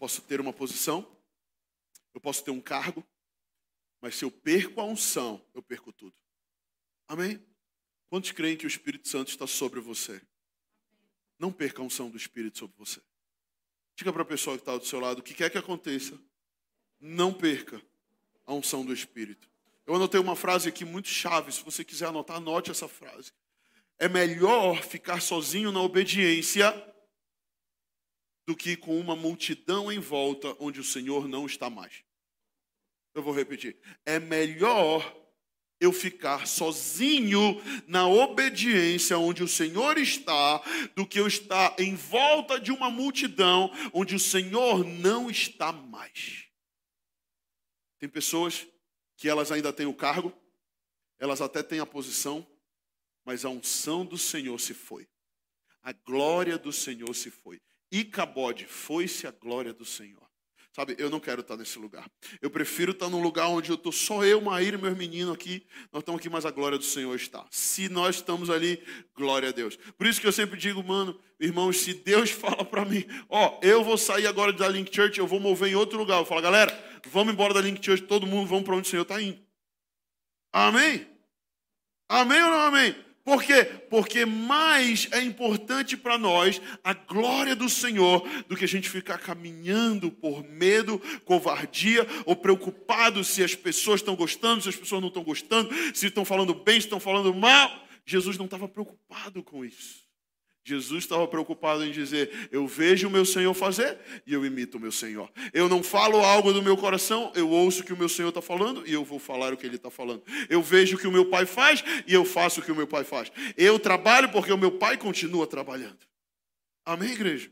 [0.00, 1.06] posso ter uma posição,
[2.14, 3.06] eu posso ter um cargo,
[4.00, 6.16] mas se eu perco a unção, eu perco tudo.
[7.06, 7.38] Amém?
[8.08, 10.22] Quantos creem que o Espírito Santo está sobre você?
[11.40, 13.00] Não perca a unção do Espírito sobre você.
[13.96, 16.16] Diga para a pessoa que está do seu lado, o que quer que aconteça,
[17.00, 17.80] não perca
[18.46, 19.48] a unção do Espírito.
[19.86, 23.32] Eu anotei uma frase aqui muito chave, se você quiser anotar, anote essa frase.
[23.98, 26.72] É melhor ficar sozinho na obediência
[28.46, 32.04] do que com uma multidão em volta onde o Senhor não está mais.
[33.14, 33.78] Eu vou repetir.
[34.04, 35.19] É melhor
[35.80, 40.62] eu ficar sozinho na obediência onde o Senhor está,
[40.94, 46.44] do que eu estar em volta de uma multidão onde o Senhor não está mais.
[47.98, 48.66] Tem pessoas
[49.16, 50.32] que elas ainda têm o cargo,
[51.18, 52.46] elas até têm a posição,
[53.24, 55.08] mas a unção do Senhor se foi.
[55.82, 57.60] A glória do Senhor se foi.
[57.90, 60.29] Icabode, foi-se a glória do Senhor.
[60.72, 62.08] Sabe, eu não quero estar nesse lugar.
[62.40, 65.66] Eu prefiro estar num lugar onde eu estou só eu, Maíra e meus meninos aqui.
[65.92, 67.44] Nós estamos aqui, mas a glória do Senhor está.
[67.50, 68.80] Se nós estamos ali,
[69.12, 69.76] glória a Deus.
[69.98, 73.82] Por isso que eu sempre digo, mano, irmãos, se Deus fala para mim, ó, eu
[73.82, 76.20] vou sair agora da Link Church, eu vou mover em outro lugar.
[76.20, 76.72] Eu falo, galera,
[77.10, 79.40] vamos embora da Link Church, todo mundo, vamos para onde o Senhor está indo.
[80.52, 81.04] Amém?
[82.08, 83.09] Amém ou não amém?
[83.30, 83.64] Por quê?
[83.88, 89.18] Porque mais é importante para nós a glória do Senhor do que a gente ficar
[89.18, 95.06] caminhando por medo, covardia ou preocupado se as pessoas estão gostando, se as pessoas não
[95.06, 97.70] estão gostando, se estão falando bem, se estão falando mal.
[98.04, 100.09] Jesus não estava preocupado com isso.
[100.62, 104.80] Jesus estava preocupado em dizer: Eu vejo o meu Senhor fazer e eu imito o
[104.80, 105.30] meu Senhor.
[105.52, 108.42] Eu não falo algo do meu coração, eu ouço o que o meu Senhor está
[108.42, 110.22] falando e eu vou falar o que ele está falando.
[110.48, 112.86] Eu vejo o que o meu pai faz e eu faço o que o meu
[112.86, 113.32] pai faz.
[113.56, 115.98] Eu trabalho porque o meu pai continua trabalhando.
[116.84, 117.50] Amém, igreja?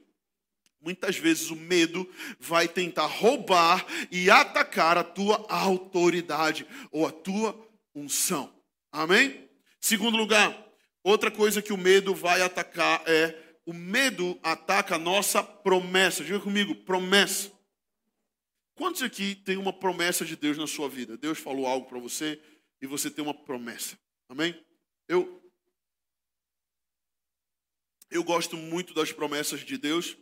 [0.80, 7.58] Muitas vezes o medo vai tentar roubar e atacar a tua autoridade ou a tua
[7.94, 8.52] unção.
[8.92, 9.48] Amém?
[9.80, 10.67] Segundo lugar,
[11.08, 16.22] Outra coisa que o medo vai atacar é o medo ataca a nossa promessa.
[16.22, 17.50] Diga comigo, promessa.
[18.74, 21.16] Quantos aqui tem uma promessa de Deus na sua vida?
[21.16, 22.38] Deus falou algo para você
[22.82, 23.98] e você tem uma promessa.
[24.28, 24.54] Amém?
[25.08, 25.42] Eu
[28.10, 30.14] eu gosto muito das promessas de Deus.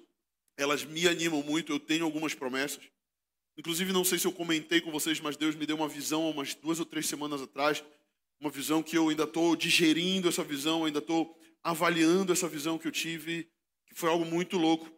[0.57, 1.73] Elas me animam muito.
[1.73, 2.89] Eu tenho algumas promessas.
[3.59, 6.55] Inclusive, não sei se eu comentei com vocês, mas Deus me deu uma visão umas
[6.55, 7.83] duas ou três semanas atrás
[8.41, 12.87] uma visão que eu ainda estou digerindo essa visão, ainda estou avaliando essa visão que
[12.87, 13.49] eu tive,
[13.87, 14.91] que foi algo muito louco.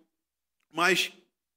[0.72, 1.12] Mas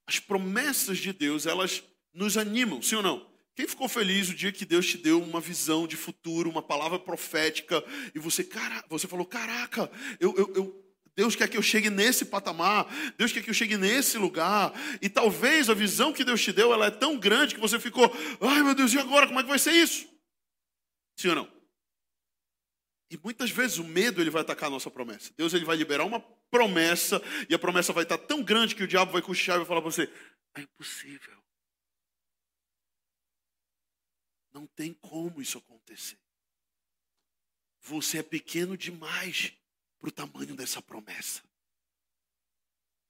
[0.07, 3.31] as promessas de Deus, elas nos animam, sim ou não?
[3.55, 6.97] Quem ficou feliz o dia que Deus te deu uma visão de futuro, uma palavra
[6.97, 7.83] profética,
[8.15, 12.25] e você, cara, você falou: Caraca, eu, eu, eu, Deus quer que eu chegue nesse
[12.25, 16.53] patamar, Deus quer que eu chegue nesse lugar, e talvez a visão que Deus te
[16.53, 19.27] deu ela é tão grande que você ficou: Ai meu Deus, e agora?
[19.27, 20.07] Como é que vai ser isso?
[21.17, 21.60] Sim ou não?
[23.11, 25.33] E muitas vezes o medo ele vai atacar a nossa promessa.
[25.35, 28.87] Deus ele vai liberar uma promessa e a promessa vai estar tão grande que o
[28.87, 30.09] diabo vai cochichar e vai falar para você:
[30.55, 31.43] é impossível.
[34.53, 36.17] Não tem como isso acontecer.
[37.81, 39.51] Você é pequeno demais
[39.99, 41.43] para o tamanho dessa promessa.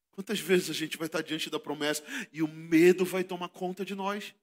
[0.09, 3.85] Quantas vezes a gente vai estar diante da promessa e o medo vai tomar conta
[3.85, 4.33] de nós?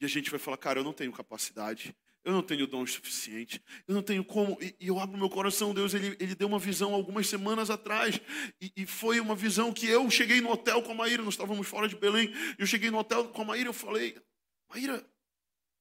[0.00, 3.62] E a gente vai falar, cara, eu não tenho capacidade, eu não tenho dom suficiente.
[3.88, 4.58] Eu não tenho como.
[4.60, 8.20] E, e eu abro meu coração, Deus, ele, ele deu uma visão algumas semanas atrás.
[8.60, 11.66] E, e, foi uma visão que eu cheguei no hotel com a Maíra, nós estávamos
[11.66, 12.30] fora de Belém.
[12.58, 14.20] Eu cheguei no hotel com a Maíra, eu falei,
[14.68, 15.04] Maíra,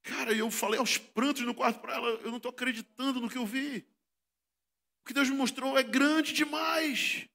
[0.04, 3.38] cara, eu falei aos prantos no quarto para ela, eu não estou acreditando no que
[3.38, 3.86] eu vi.
[5.04, 7.28] O que Deus me mostrou é grande demais.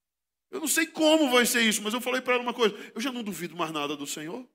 [0.51, 3.01] Eu não sei como vai ser isso, mas eu falei para ela uma coisa: eu
[3.01, 4.49] já não duvido mais nada do Senhor.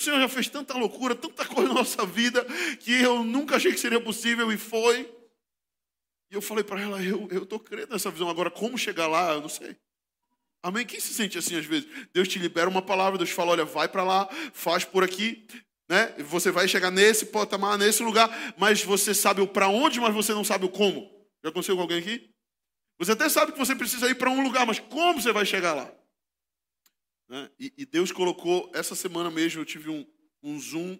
[0.00, 2.42] O Senhor já fez tanta loucura, tanta coisa na nossa vida,
[2.78, 5.02] que eu nunca achei que seria possível e foi.
[6.30, 8.30] E eu falei para ela, eu estou crendo nessa visão.
[8.30, 9.76] Agora, como chegar lá, eu não sei.
[10.62, 10.86] Amém?
[10.86, 11.86] Quem se sente assim às vezes?
[12.14, 15.46] Deus te libera uma palavra, Deus fala, olha, vai para lá, faz por aqui,
[15.86, 16.14] né?
[16.20, 20.32] Você vai chegar nesse patamar, nesse lugar, mas você sabe o para onde, mas você
[20.32, 21.10] não sabe o como.
[21.44, 22.30] Já aconteceu com alguém aqui?
[22.98, 25.74] Você até sabe que você precisa ir para um lugar, mas como você vai chegar
[25.74, 25.92] lá?
[27.30, 27.48] Né?
[27.60, 30.04] E, e, Deus colocou, essa semana mesmo eu tive um,
[30.42, 30.98] um Zoom,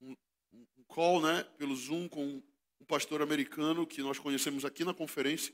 [0.00, 0.16] um,
[0.54, 2.42] um call né, pelo Zoom com
[2.80, 5.52] um pastor americano que nós conhecemos aqui na conferência.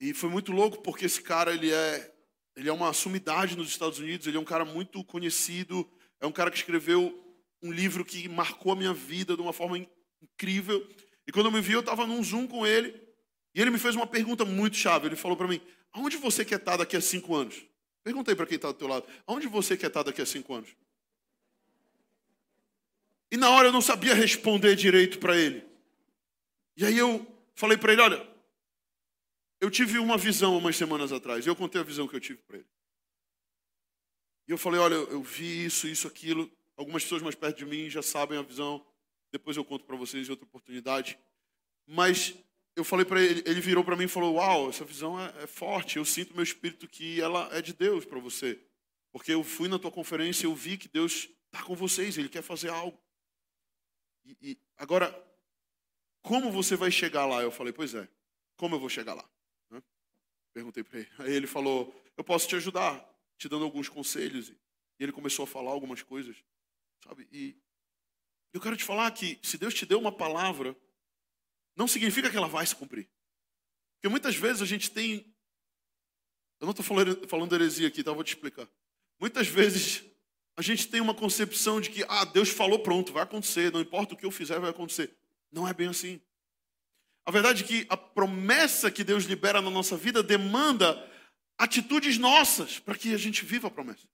[0.00, 2.12] E foi muito louco porque esse cara ele é,
[2.56, 5.88] ele é uma sumidade nos Estados Unidos, ele é um cara muito conhecido,
[6.20, 7.16] é um cara que escreveu
[7.62, 9.78] um livro que marcou a minha vida de uma forma
[10.20, 10.84] incrível.
[11.28, 13.00] E quando eu me vi, eu estava num Zoom com ele,
[13.54, 15.06] e ele me fez uma pergunta muito chave.
[15.06, 15.60] Ele falou para mim:
[15.92, 17.69] Aonde você quer estar daqui a cinco anos?
[18.02, 20.74] Perguntei para quem está do teu lado, aonde você quer estar daqui a cinco anos?
[23.30, 25.64] E na hora eu não sabia responder direito para ele.
[26.76, 28.28] E aí eu falei para ele, olha,
[29.60, 31.46] eu tive uma visão umas semanas atrás.
[31.46, 32.66] Eu contei a visão que eu tive para ele.
[34.48, 36.50] E eu falei, olha, eu vi isso, isso, aquilo.
[36.76, 38.84] Algumas pessoas mais perto de mim já sabem a visão.
[39.30, 41.18] Depois eu conto para vocês em outra oportunidade.
[41.86, 42.34] Mas
[42.76, 45.46] eu falei para ele, ele virou para mim e falou: Uau, essa visão é, é,
[45.46, 45.96] forte.
[45.96, 48.58] Eu sinto meu espírito que ela é de Deus para você.
[49.12, 52.28] Porque eu fui na tua conferência e eu vi que Deus está com vocês, Ele
[52.28, 52.98] quer fazer algo.
[54.24, 55.12] E, e, agora,
[56.22, 57.42] como você vai chegar lá?
[57.42, 58.08] Eu falei: Pois é,
[58.56, 59.28] como eu vou chegar lá?
[60.52, 61.08] Perguntei para ele.
[61.18, 63.04] Aí ele falou: Eu posso te ajudar,
[63.38, 64.50] te dando alguns conselhos.
[64.50, 66.36] E ele começou a falar algumas coisas,
[67.02, 67.26] sabe?
[67.32, 67.56] E
[68.52, 70.76] eu quero te falar que se Deus te deu uma palavra
[71.76, 73.08] não significa que ela vai se cumprir.
[73.94, 75.32] Porque muitas vezes a gente tem.
[76.60, 78.10] Eu não estou falando, heresia aqui, tá?
[78.10, 78.68] Eu vou te explicar.
[79.18, 80.04] Muitas vezes
[80.56, 84.14] a gente tem uma concepção de que, ah, Deus falou, pronto, vai acontecer, não importa
[84.14, 85.14] o que eu fizer, vai acontecer.
[85.50, 86.20] Não é bem assim.
[87.24, 91.08] A verdade é que a promessa que Deus libera na nossa vida demanda
[91.58, 94.08] atitudes nossas para que a gente viva a promessa.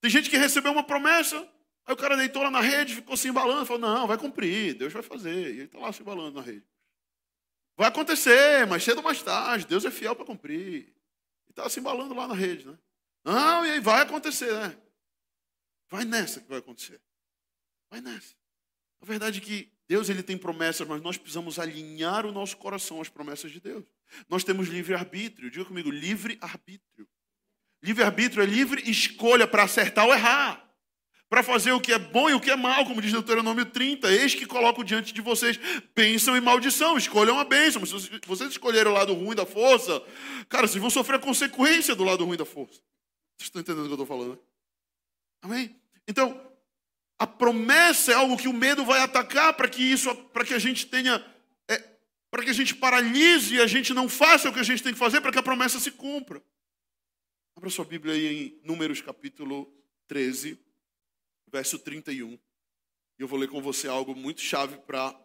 [0.00, 1.48] Tem gente que recebeu uma promessa
[1.86, 4.92] Aí o cara deitou lá na rede, ficou se embalando, falou: Não, vai cumprir, Deus
[4.92, 5.54] vai fazer.
[5.54, 6.64] E ele está lá se embalando na rede.
[7.76, 10.94] Vai acontecer, mais cedo ou mais tarde, Deus é fiel para cumprir.
[11.46, 12.78] E estava se embalando lá na rede, né?
[13.24, 14.76] Não, e aí vai acontecer, né?
[15.90, 17.00] Vai nessa que vai acontecer.
[17.90, 18.34] Vai nessa.
[19.02, 23.00] A verdade é que Deus ele tem promessas, mas nós precisamos alinhar o nosso coração
[23.00, 23.84] às promessas de Deus.
[24.28, 25.50] Nós temos livre arbítrio.
[25.50, 27.06] Diga comigo, livre arbítrio.
[27.82, 30.63] Livre arbítrio é livre escolha para acertar ou errar
[31.34, 34.08] para fazer o que é bom e o que é mal, como diz Deuteronômio 30.
[34.08, 35.58] Eis que coloco diante de vocês
[35.92, 36.96] bênção e maldição.
[36.96, 37.84] Escolham a bênção.
[37.84, 40.00] Se vocês escolherem o lado ruim da força,
[40.48, 42.80] cara, vocês vão sofrer a consequência do lado ruim da força.
[43.36, 44.34] Vocês estão entendendo o que eu estou falando?
[44.34, 44.38] Né?
[45.42, 45.76] Amém?
[46.06, 46.40] Então,
[47.18, 50.58] a promessa é algo que o medo vai atacar para que isso, para que a
[50.60, 51.20] gente tenha,
[51.68, 51.82] é,
[52.30, 54.92] para que a gente paralise e a gente não faça o que a gente tem
[54.92, 56.40] que fazer para que a promessa se cumpra.
[57.56, 59.68] Abra sua Bíblia aí em Números capítulo
[60.06, 60.63] 13
[61.54, 62.32] verso 31.
[62.32, 62.38] E
[63.22, 65.16] eu vou ler com você algo muito chave para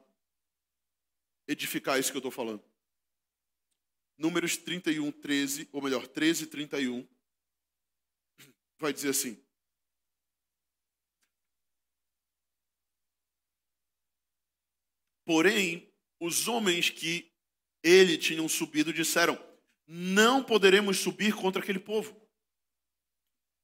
[1.48, 2.64] edificar isso que eu estou falando.
[4.16, 7.08] Números 31, 13, ou melhor, 13, 31,
[8.78, 9.44] vai dizer assim:
[15.26, 17.34] Porém, os homens que
[17.82, 19.36] ele tinham subido disseram:
[19.88, 22.16] Não poderemos subir contra aquele povo,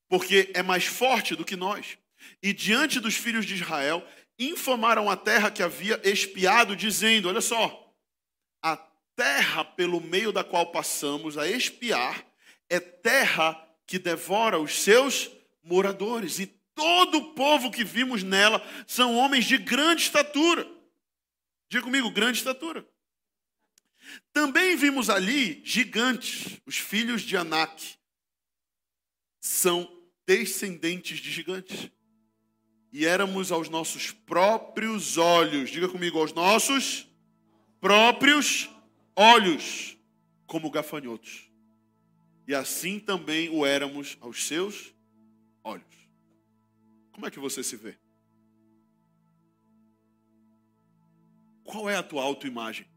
[0.08, 2.00] porque é mais forte do que nós
[2.42, 4.06] e diante dos filhos de Israel
[4.38, 7.94] infamaram a terra que havia espiado, dizendo: Olha só,
[8.62, 8.78] a
[9.16, 12.26] terra pelo meio da qual passamos a espiar
[12.70, 15.30] é terra que devora os seus
[15.64, 20.68] moradores, e todo o povo que vimos nela são homens de grande estatura.
[21.70, 22.86] Diga comigo, grande estatura.
[24.32, 27.96] Também vimos ali gigantes, os filhos de Anak.
[29.40, 29.92] São
[30.26, 31.90] descendentes de gigantes
[32.96, 37.06] e éramos aos nossos próprios olhos, diga comigo, aos nossos
[37.82, 38.70] próprios
[39.14, 39.98] olhos,
[40.48, 41.52] como gafanhotos.
[42.48, 44.96] E assim também o éramos aos seus
[45.62, 46.10] olhos.
[47.12, 48.00] Como é que você se vê?
[51.66, 52.88] Qual é a tua autoimagem?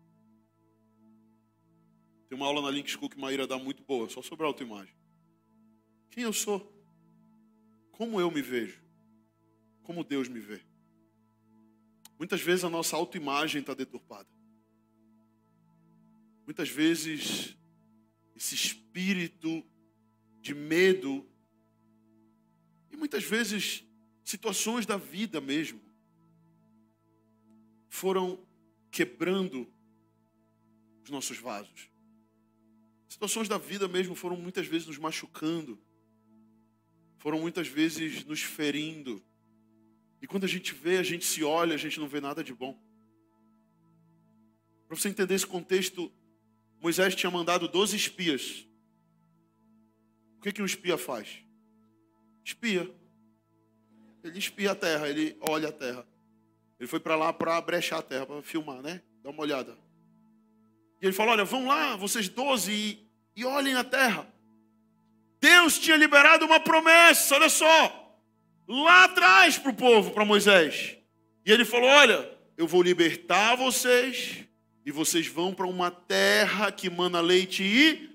[2.29, 4.95] Tem uma aula na Link School que Maíra dá muito boa, só sobre autoimagem.
[6.09, 6.73] Quem eu sou?
[7.91, 8.87] Como eu me vejo?
[9.89, 10.61] Como Deus me vê.
[12.19, 14.29] Muitas vezes a nossa autoimagem está deturpada.
[16.45, 17.57] Muitas vezes
[18.37, 19.65] esse espírito
[20.43, 21.27] de medo
[22.91, 23.83] e muitas vezes
[24.23, 25.81] situações da vida mesmo
[27.89, 28.47] foram
[28.91, 29.73] quebrando
[31.03, 31.89] os nossos vasos.
[33.09, 35.83] Situações da vida mesmo foram muitas vezes nos machucando,
[37.17, 39.27] foram muitas vezes nos ferindo.
[40.21, 42.53] E quando a gente vê, a gente se olha, a gente não vê nada de
[42.53, 42.77] bom.
[44.87, 46.13] Para você entender esse contexto,
[46.81, 48.67] Moisés tinha mandado 12 espias.
[50.39, 51.39] O que, que um espia faz?
[52.45, 52.91] Espia.
[54.25, 56.07] Ele espia a terra, ele olha a terra.
[56.79, 59.03] Ele foi para lá para brechar a terra, para filmar, né?
[59.23, 59.77] Dá uma olhada.
[61.01, 64.27] E ele falou: Olha, vão lá, vocês 12, e, e olhem a terra.
[65.41, 68.08] Deus tinha liberado uma promessa, olha só
[68.69, 70.97] lá atrás para o povo, para Moisés.
[71.45, 74.45] E ele falou: Olha, eu vou libertar vocês
[74.85, 78.11] e vocês vão para uma terra que mana leite e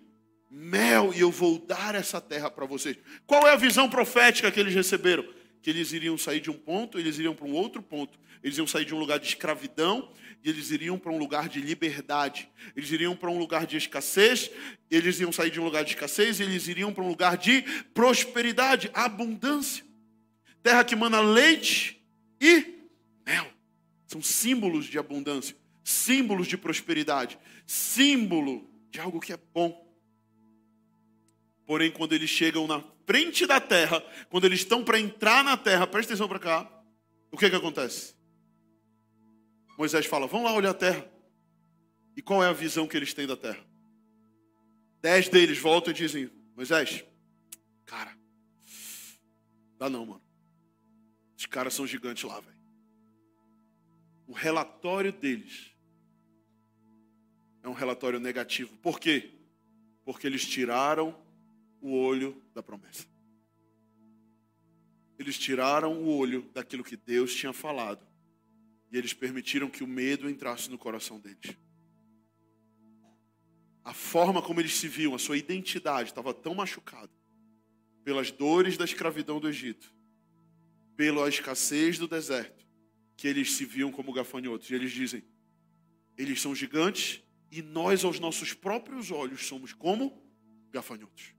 [0.50, 2.96] mel, e eu vou dar essa terra para vocês.
[3.26, 5.26] Qual é a visão profética que eles receberam?
[5.64, 8.20] Que eles iriam sair de um ponto, eles iriam para um outro ponto.
[8.44, 10.12] Eles iam sair de um lugar de escravidão
[10.44, 12.50] e eles iriam para um lugar de liberdade.
[12.76, 14.52] Eles iriam para um lugar de escassez,
[14.92, 17.62] eles iam sair de um lugar de escassez e eles iriam para um lugar de
[17.94, 19.84] prosperidade, abundância
[20.64, 22.02] terra que mana leite
[22.40, 22.88] e
[23.26, 23.46] mel.
[24.08, 27.38] São símbolos de abundância, símbolos de prosperidade,
[27.68, 29.84] símbolo de algo que é bom.
[31.66, 35.86] Porém, quando eles chegam na frente da terra, quando eles estão para entrar na terra,
[35.86, 36.84] presta atenção para cá,
[37.32, 38.16] o que que acontece?
[39.78, 41.12] Moisés fala: Vamos lá olhar a terra.
[42.16, 43.66] E qual é a visão que eles têm da terra?
[45.02, 47.04] Dez deles voltam e dizem: Moisés,
[47.86, 48.16] cara,
[49.78, 50.23] dá não, mano.
[51.44, 52.58] Os caras são gigantes lá, velho.
[54.26, 55.74] O relatório deles
[57.62, 58.78] é um relatório negativo.
[58.78, 59.30] Por quê?
[60.06, 61.14] Porque eles tiraram
[61.82, 63.06] o olho da promessa.
[65.20, 68.08] Eles tiraram o olho daquilo que Deus tinha falado.
[68.90, 71.58] E eles permitiram que o medo entrasse no coração deles.
[73.84, 77.12] A forma como eles se viam, a sua identidade estava tão machucada
[78.06, 79.94] pelas dores da escravidão do Egito,
[80.96, 82.66] pela escassez do deserto,
[83.16, 84.70] que eles se viam como gafanhotos.
[84.70, 85.24] E eles dizem:
[86.18, 87.22] eles são gigantes
[87.52, 90.22] e nós, aos nossos próprios olhos, somos como
[90.72, 91.34] gafanhotos.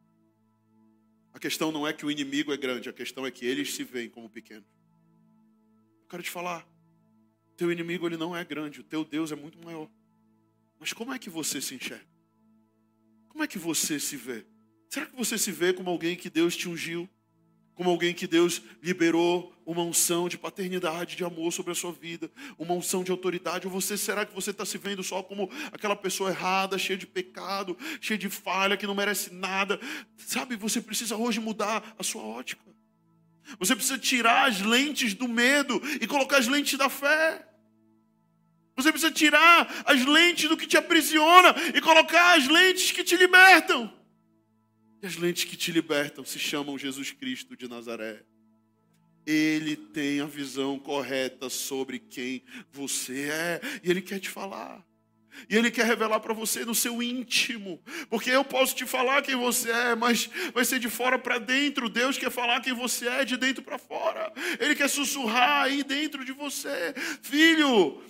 [1.33, 3.83] A questão não é que o inimigo é grande, a questão é que eles se
[3.83, 4.69] veem como pequenos.
[6.03, 6.65] Eu quero te falar,
[7.57, 9.91] teu inimigo ele não é grande, o teu Deus é muito maior.
[10.79, 12.07] Mas como é que você se enxerga?
[13.29, 14.47] Como é que você se vê?
[14.89, 17.09] Será que você se vê como alguém que Deus te ungiu?
[17.75, 22.31] Como alguém que Deus liberou uma unção de paternidade, de amor sobre a sua vida,
[22.59, 25.97] uma unção de autoridade, ou você será que você está se vendo só como aquela
[25.97, 29.81] pessoa errada, cheia de pecado, cheia de falha, que não merece nada?
[30.17, 32.63] Sabe, você precisa hoje mudar a sua ótica.
[33.59, 37.47] Você precisa tirar as lentes do medo e colocar as lentes da fé.
[38.77, 43.17] Você precisa tirar as lentes do que te aprisiona e colocar as lentes que te
[43.17, 43.93] libertam.
[45.05, 48.23] As lentes que te libertam se chamam Jesus Cristo de Nazaré.
[49.27, 52.43] Ele tem a visão correta sobre quem
[52.73, 53.61] você é.
[53.83, 54.83] E Ele quer te falar.
[55.49, 57.83] E Ele quer revelar para você no seu íntimo.
[58.09, 61.91] Porque eu posso te falar quem você é, mas vai ser de fora para dentro.
[61.91, 64.33] Deus quer falar quem você é de dentro para fora.
[64.59, 66.95] Ele quer sussurrar aí dentro de você.
[67.21, 68.03] Filho,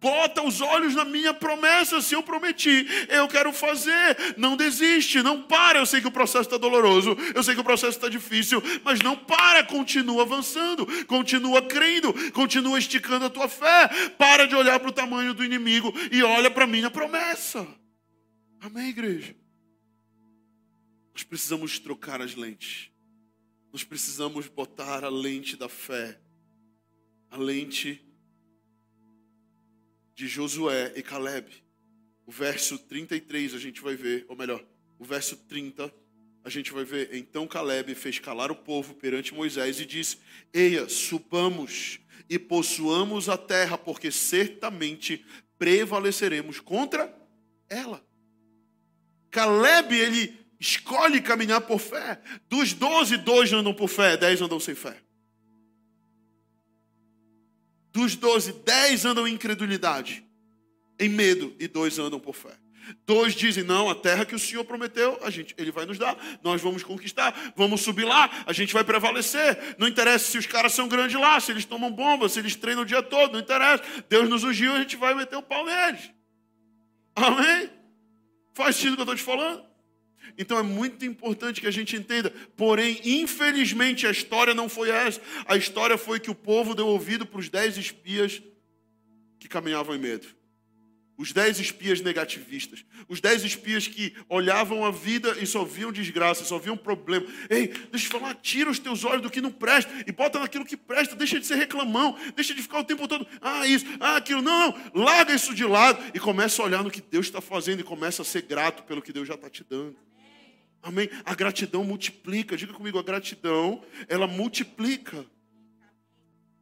[0.00, 4.16] Bota os olhos na minha promessa, se eu prometi, eu quero fazer.
[4.36, 5.80] Não desiste, não para.
[5.80, 9.00] Eu sei que o processo está doloroso, eu sei que o processo está difícil, mas
[9.00, 13.88] não para, continua avançando, continua crendo, continua esticando a tua fé.
[14.16, 17.66] Para de olhar para o tamanho do inimigo e olha para a minha promessa.
[18.60, 19.34] Amém, igreja?
[21.12, 22.92] Nós precisamos trocar as lentes,
[23.72, 26.20] nós precisamos botar a lente da fé,
[27.28, 28.07] a lente
[30.18, 31.46] de Josué e Caleb.
[32.26, 34.64] O verso 33 a gente vai ver, ou melhor,
[34.98, 35.94] o verso 30
[36.42, 37.14] a gente vai ver.
[37.14, 40.18] Então Caleb fez calar o povo perante Moisés e disse:
[40.52, 45.24] Eia, subamos e possuamos a terra, porque certamente
[45.56, 47.16] prevaleceremos contra
[47.68, 48.04] ela.
[49.30, 52.20] Caleb, ele escolhe caminhar por fé.
[52.48, 55.00] Dos doze, dois andam por fé, dez andam sem fé.
[57.98, 60.24] Dos doze, dez andam em incredulidade,
[61.00, 62.56] em medo, e dois andam por fé.
[63.04, 66.16] Dois dizem: não, a terra que o Senhor prometeu, a gente, Ele vai nos dar,
[66.40, 69.74] nós vamos conquistar, vamos subir lá, a gente vai prevalecer.
[69.78, 72.84] Não interessa se os caras são grandes lá, se eles tomam bomba, se eles treinam
[72.84, 73.82] o dia todo, não interessa.
[74.08, 76.08] Deus nos ungiu, a gente vai meter o pau neles.
[77.16, 77.68] Amém?
[78.54, 79.67] Faz sentido o que eu estou te falando?
[80.36, 82.30] Então é muito importante que a gente entenda.
[82.56, 85.20] Porém, infelizmente, a história não foi essa.
[85.46, 88.42] A história foi que o povo deu ouvido para os dez espias
[89.38, 90.38] que caminhavam em medo.
[91.18, 92.84] Os dez espias negativistas.
[93.08, 97.26] Os dez espias que olhavam a vida e só viam desgraça, só viam problema.
[97.50, 100.64] Ei, deixa eu falar, tira os teus olhos do que não presta e bota naquilo
[100.64, 101.16] que presta.
[101.16, 104.40] Deixa de ser reclamão, deixa de ficar o tempo todo, ah, isso, ah, aquilo.
[104.40, 107.80] Não, não, larga isso de lado e começa a olhar no que Deus está fazendo
[107.80, 109.96] e começa a ser grato pelo que Deus já está te dando.
[110.82, 111.08] Amém?
[111.24, 112.56] A gratidão multiplica.
[112.56, 115.24] Diga comigo, a gratidão, ela multiplica.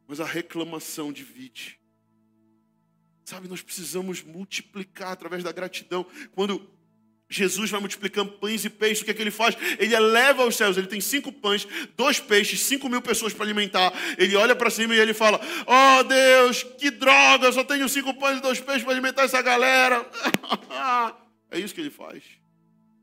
[0.07, 1.79] Mas a reclamação divide.
[3.25, 6.05] Sabe, nós precisamos multiplicar através da gratidão.
[6.33, 6.65] Quando
[7.29, 9.57] Jesus vai multiplicando pães e peixes, o que é que ele faz?
[9.77, 13.91] Ele eleva aos céus, ele tem cinco pães, dois peixes, cinco mil pessoas para alimentar.
[14.17, 18.13] Ele olha para cima e ele fala: Oh Deus, que droga, eu só tenho cinco
[18.13, 20.09] pães e dois peixes para alimentar essa galera.
[21.51, 22.23] é isso que ele faz.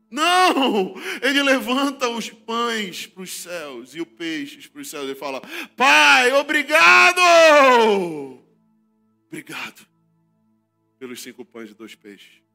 [0.09, 0.95] Não!
[1.21, 5.05] Ele levanta os pães para os céus e o peixe para os céus.
[5.05, 5.41] Ele fala:
[5.75, 7.21] Pai, obrigado!
[9.27, 9.87] Obrigado
[10.97, 12.45] pelos cinco pães e dois peixes.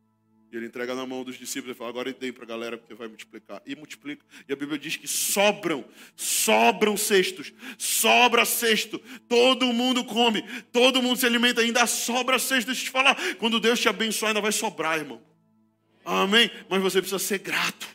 [0.53, 2.94] E ele entrega na mão dos discípulos e fala: Agora dê para a galera porque
[2.94, 3.62] vai multiplicar.
[3.64, 4.24] E multiplica.
[4.48, 5.84] E a Bíblia diz que sobram,
[6.16, 8.98] sobram cestos, sobra cesto.
[9.28, 10.42] Todo mundo come,
[10.72, 12.66] todo mundo se alimenta, ainda sobra cesto.
[12.66, 15.30] Deixa eu te falar: quando Deus te abençoar, ainda vai sobrar, irmão.
[16.11, 16.50] Amém?
[16.68, 17.86] Mas você precisa ser grato.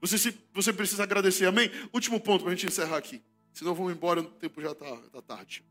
[0.00, 1.44] Você, se, você precisa agradecer.
[1.46, 1.68] Amém?
[1.92, 3.20] Último ponto para a gente encerrar aqui.
[3.52, 5.64] Senão vamos embora, o tempo já está tá tarde.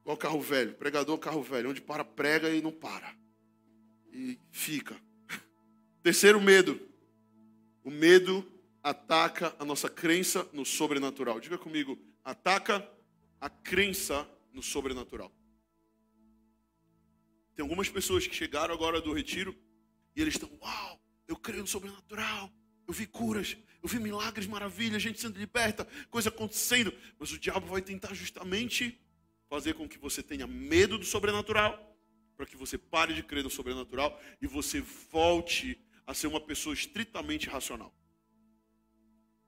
[0.00, 3.14] Igual carro velho, pregador carro velho, onde para, prega e não para.
[4.10, 4.96] E fica.
[6.02, 6.80] Terceiro medo.
[7.84, 8.50] O medo
[8.82, 11.38] ataca a nossa crença no sobrenatural.
[11.40, 12.88] Diga comigo, ataca
[13.38, 15.30] a crença no sobrenatural.
[17.54, 19.56] Tem algumas pessoas que chegaram agora do retiro
[20.16, 22.50] e eles estão, uau, eu creio no sobrenatural.
[22.86, 26.92] Eu vi curas, eu vi milagres, maravilhas, gente sendo liberta, coisa acontecendo.
[27.18, 28.98] Mas o diabo vai tentar justamente
[29.48, 31.96] fazer com que você tenha medo do sobrenatural,
[32.36, 34.80] para que você pare de crer no sobrenatural e você
[35.10, 37.94] volte a ser uma pessoa estritamente racional.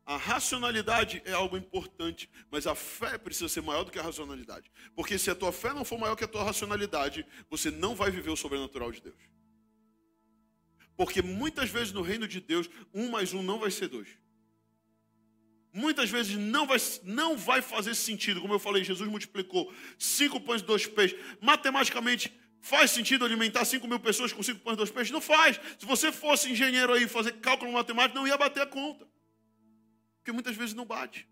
[0.06, 4.70] A racionalidade é algo importante, mas a fé precisa ser maior do que a racionalidade.
[4.94, 8.10] Porque se a tua fé não for maior que a tua racionalidade, você não vai
[8.10, 9.16] viver o sobrenatural de Deus.
[10.94, 14.08] Porque muitas vezes no reino de Deus, um mais um não vai ser dois.
[15.72, 18.42] Muitas vezes não vai, não vai fazer sentido.
[18.42, 21.18] Como eu falei, Jesus multiplicou cinco pães e dois peixes.
[21.40, 22.30] Matematicamente,
[22.60, 25.10] faz sentido alimentar cinco mil pessoas com cinco pães e dois peixes?
[25.10, 25.58] Não faz.
[25.78, 29.13] Se você fosse engenheiro aí fazer cálculo matemático, não ia bater a conta.
[30.24, 31.28] Porque muitas vezes não bate.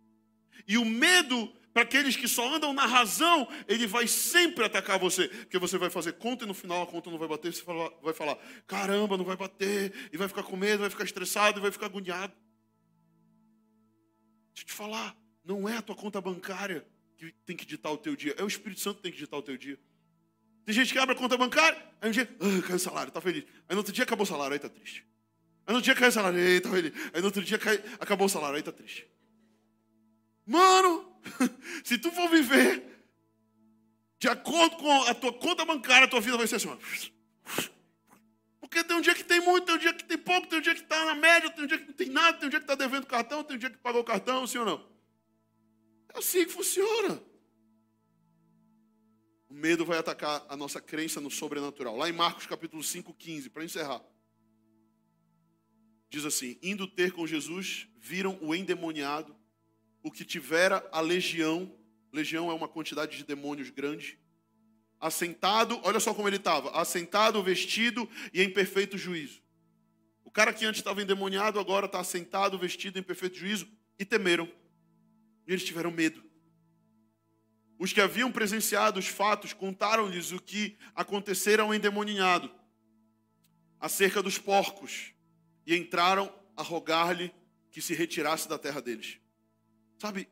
[0.68, 5.28] E o medo, para aqueles que só andam na razão, ele vai sempre atacar você.
[5.28, 7.54] Porque você vai fazer conta e no final a conta não vai bater.
[7.54, 7.64] Você
[8.02, 8.36] vai falar,
[8.66, 10.10] caramba, não vai bater.
[10.12, 12.34] E vai ficar com medo, vai ficar estressado vai ficar agoniado.
[14.52, 16.86] Deixa eu te falar, não é a tua conta bancária
[17.16, 18.34] que tem que ditar o teu dia.
[18.36, 19.80] É o Espírito Santo que tem que ditar o teu dia.
[20.66, 23.22] Tem gente que abre a conta bancária, aí um dia, ah, caiu o salário, tá
[23.22, 23.44] feliz.
[23.66, 25.06] Aí no outro dia acabou o salário, aí tá triste.
[25.66, 26.92] Aí no dia caiu o salário, tá feliz.
[27.12, 29.06] Aí no outro dia cai, acabou o salário, aí tá triste.
[30.46, 31.16] Mano,
[31.84, 32.82] se tu for viver
[34.18, 36.68] de acordo com a tua conta bancária, a tua vida vai ser assim.
[38.60, 40.62] Porque tem um dia que tem muito, tem um dia que tem pouco, tem um
[40.62, 42.60] dia que está na média, tem um dia que não tem nada, tem um dia
[42.60, 44.88] que está devendo cartão, tem um dia que pagou o cartão, sim ou não?
[46.14, 47.22] É assim que funciona.
[49.48, 51.96] O medo vai atacar a nossa crença no sobrenatural.
[51.96, 54.00] Lá em Marcos capítulo 5, 15, para encerrar.
[56.12, 59.34] Diz assim: Indo ter com Jesus, viram o endemoniado,
[60.02, 61.74] o que tivera a legião.
[62.12, 64.18] Legião é uma quantidade de demônios grande.
[65.00, 69.40] Assentado, olha só como ele estava: assentado, vestido e em perfeito juízo.
[70.22, 73.66] O cara que antes estava endemoniado, agora está assentado, vestido em perfeito juízo,
[73.98, 74.46] e temeram.
[75.46, 76.22] E eles tiveram medo.
[77.78, 82.54] Os que haviam presenciado os fatos contaram-lhes o que acontecera ao endemoniado,
[83.80, 85.11] acerca dos porcos,
[85.66, 87.32] e entraram a rogar-lhe
[87.70, 89.18] que se retirasse da terra deles.
[89.98, 90.28] Sabe,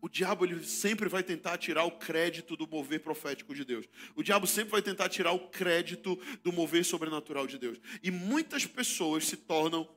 [0.00, 3.86] o diabo ele sempre vai tentar tirar o crédito do mover profético de Deus.
[4.14, 7.78] O diabo sempre vai tentar tirar o crédito do mover sobrenatural de Deus.
[8.02, 9.88] E muitas pessoas se tornam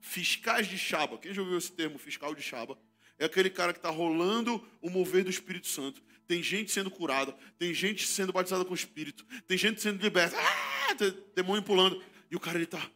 [0.00, 1.18] fiscais de Chaba.
[1.18, 2.78] Quem já ouviu esse termo, fiscal de Chaba?
[3.18, 7.36] É aquele cara que está rolando o mover do Espírito Santo tem gente sendo curada,
[7.58, 10.94] tem gente sendo batizada com o Espírito, tem gente sendo liberta, ah,
[11.34, 12.02] demônio pulando.
[12.30, 12.90] E o cara ele tá,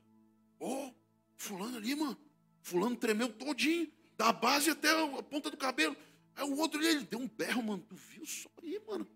[0.58, 0.90] oh,
[1.36, 2.18] fulano ali, mano,
[2.62, 5.96] fulano tremeu todinho, da base até a ponta do cabelo.
[6.34, 9.06] Aí o outro ele deu um berro, mano, tu viu só aí, mano.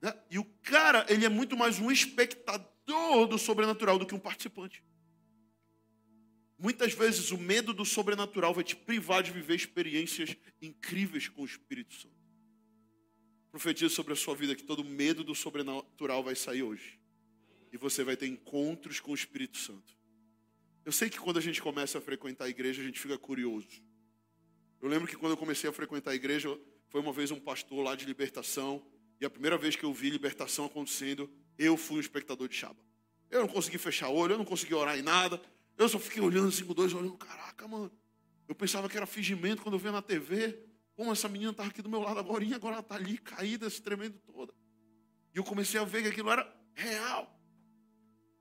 [0.00, 0.14] Né?
[0.30, 4.82] E o cara, ele é muito mais um espectador do sobrenatural do que um participante.
[6.58, 11.46] Muitas vezes o medo do sobrenatural vai te privar de viver experiências incríveis com o
[11.46, 12.20] Espírito Santo.
[13.50, 17.00] Profetizo sobre a sua vida que todo medo do sobrenatural vai sair hoje.
[17.72, 19.99] E você vai ter encontros com o Espírito Santo.
[20.84, 23.82] Eu sei que quando a gente começa a frequentar a igreja, a gente fica curioso.
[24.80, 26.58] Eu lembro que quando eu comecei a frequentar a igreja,
[26.88, 28.82] foi uma vez um pastor lá de libertação.
[29.20, 32.78] E a primeira vez que eu vi libertação acontecendo, eu fui um espectador de Chaba.
[33.30, 35.40] Eu não consegui fechar olho, eu não consegui orar em nada.
[35.76, 37.92] Eu só fiquei olhando assim com dois olhando, caraca, mano.
[38.48, 40.58] Eu pensava que era fingimento quando eu via na TV.
[40.96, 43.70] Como essa menina estava aqui do meu lado agora, e agora ela está ali, caída,
[43.70, 44.52] se tremendo toda.
[45.34, 47.38] E eu comecei a ver que aquilo era real.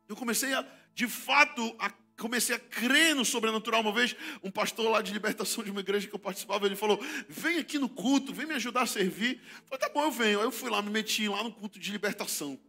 [0.07, 3.81] Eu comecei a, de fato, a, comecei a crer no sobrenatural.
[3.81, 6.99] Uma vez, um pastor lá de libertação de uma igreja que eu participava, ele falou:
[7.27, 9.41] Vem aqui no culto, vem me ajudar a servir.
[9.41, 10.39] Eu falei: Tá bom, eu venho.
[10.39, 12.59] Aí eu fui lá, me meti lá no culto de libertação.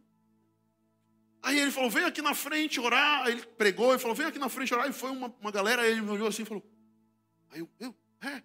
[1.43, 3.27] Aí ele falou: Vem aqui na frente orar.
[3.27, 4.89] Aí ele pregou e falou: Vem aqui na frente orar.
[4.89, 6.65] E foi uma, uma galera, aí ele me olhou assim e falou:
[7.51, 8.43] Aí eu, eu, é,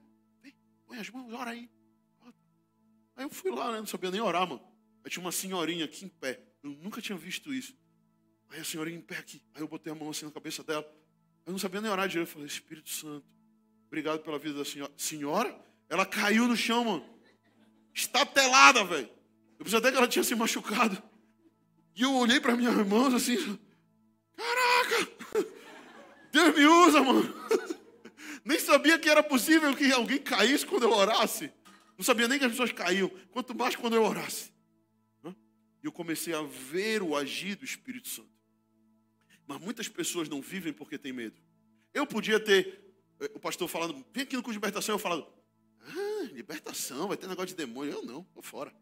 [0.87, 1.69] Põe as mãos, ora aí.
[3.15, 3.79] Aí eu fui lá, né?
[3.79, 4.61] não sabia nem orar, mano.
[5.03, 6.41] Aí tinha uma senhorinha aqui em pé.
[6.63, 7.75] Eu nunca tinha visto isso.
[8.49, 9.41] Aí a senhorinha em pé aqui.
[9.53, 10.85] Aí eu botei a mão assim na cabeça dela.
[11.45, 12.29] Eu não sabia nem orar direito.
[12.29, 13.25] Eu falei, Espírito Santo,
[13.87, 14.91] obrigado pela vida da senhora.
[14.97, 15.65] Senhora?
[15.89, 17.09] Ela caiu no chão, mano.
[17.93, 19.09] Estatelada, velho.
[19.57, 21.01] Eu pensei até que ela tinha se machucado.
[21.95, 23.37] E eu olhei para minhas mãos assim.
[24.35, 25.45] Caraca!
[26.31, 27.33] Deus me usa, mano.
[28.43, 31.51] Nem sabia que era possível que alguém caísse quando eu orasse.
[31.97, 34.53] Não sabia nem que as pessoas caíam, quanto mais quando eu orasse.
[35.81, 38.34] E eu comecei a ver o agir do Espírito Santo.
[39.47, 41.35] Mas muitas pessoas não vivem porque têm medo.
[41.93, 45.27] Eu podia ter, eh, o pastor falando, vem aqui no curso de libertação, eu falando,
[45.81, 47.93] ah, libertação, vai ter negócio de demônio.
[47.93, 48.73] Eu não, estou fora.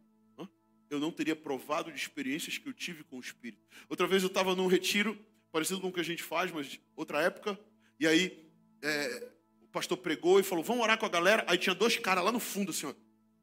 [0.90, 3.66] Eu não teria provado de experiências que eu tive com o Espírito.
[3.90, 5.18] Outra vez eu estava num retiro,
[5.52, 7.60] parecido com o que a gente faz, mas outra época,
[8.00, 8.48] e aí
[8.80, 9.32] é,
[9.74, 11.44] pastor pregou e falou, vamos orar com a galera.
[11.48, 12.94] Aí tinha dois caras lá no fundo, assim, ó.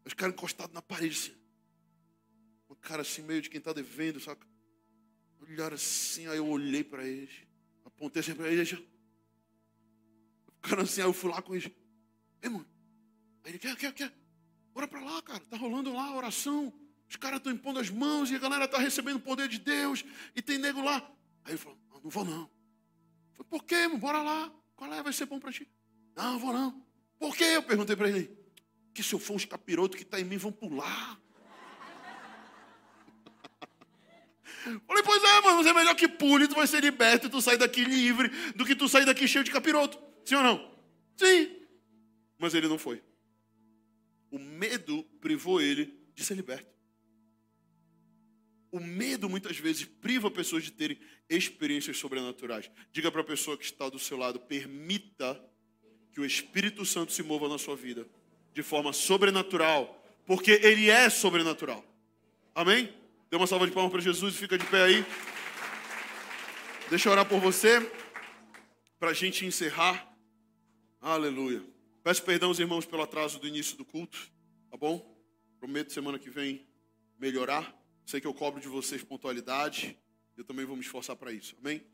[0.07, 1.41] Os caras encostados na parede, assim.
[2.71, 4.47] Um cara assim, meio de quem está devendo, saca?
[5.41, 7.30] Olharam assim, aí eu olhei para eles.
[7.84, 8.76] Apontei assim para eles.
[10.62, 11.70] Ficaram assim, aí eu fui lá com eles.
[12.43, 12.66] Ei, mano.
[13.45, 14.12] Aí ele quer, quer, quer.
[14.72, 15.41] Bora pra lá, cara.
[15.41, 16.72] Tá rolando lá a oração.
[17.09, 20.05] Os caras estão impondo as mãos e a galera tá recebendo o poder de Deus.
[20.34, 20.99] E tem nego lá.
[21.45, 22.43] Aí ele falou, não, não vou não.
[22.43, 23.99] Eu falei, por quê, mano?
[23.99, 24.53] Bora lá.
[24.76, 25.03] Qual é?
[25.03, 25.68] Vai ser bom pra ti.
[26.14, 26.86] Não, vou não.
[27.18, 27.45] Por quê?
[27.45, 28.38] Eu perguntei para ele.
[28.95, 31.20] Que se eu for os capirotos que está em mim vão pular.
[34.87, 37.41] Falei, pois é, mano, mas é melhor que pule, tu vai ser liberto e tu
[37.41, 39.99] sai daqui livre do que tu sair daqui cheio de capiroto.
[40.25, 40.75] Sim ou não?
[41.17, 41.57] Sim.
[42.39, 43.03] Mas ele não foi.
[44.31, 46.71] O medo privou ele de ser liberto.
[48.71, 50.99] O medo muitas vezes priva pessoas de terem
[51.29, 52.71] experiências sobrenaturais.
[52.93, 55.43] Diga para a pessoa que está do seu lado: permita
[56.13, 58.07] que o Espírito Santo se mova na sua vida
[58.53, 61.85] de forma sobrenatural, porque ele é sobrenatural.
[62.55, 62.93] Amém?
[63.31, 65.07] Dê uma salva de palmas para Jesus e fica de pé aí.
[66.89, 67.78] Deixa eu orar por você,
[68.99, 70.12] para a gente encerrar.
[71.01, 71.62] Aleluia.
[72.03, 74.18] Peço perdão aos irmãos pelo atraso do início do culto,
[74.68, 75.16] tá bom?
[75.61, 76.66] Prometo semana que vem
[77.20, 77.72] melhorar.
[78.05, 79.97] Sei que eu cobro de vocês pontualidade.
[80.37, 81.55] Eu também vou me esforçar para isso.
[81.61, 81.87] Amém?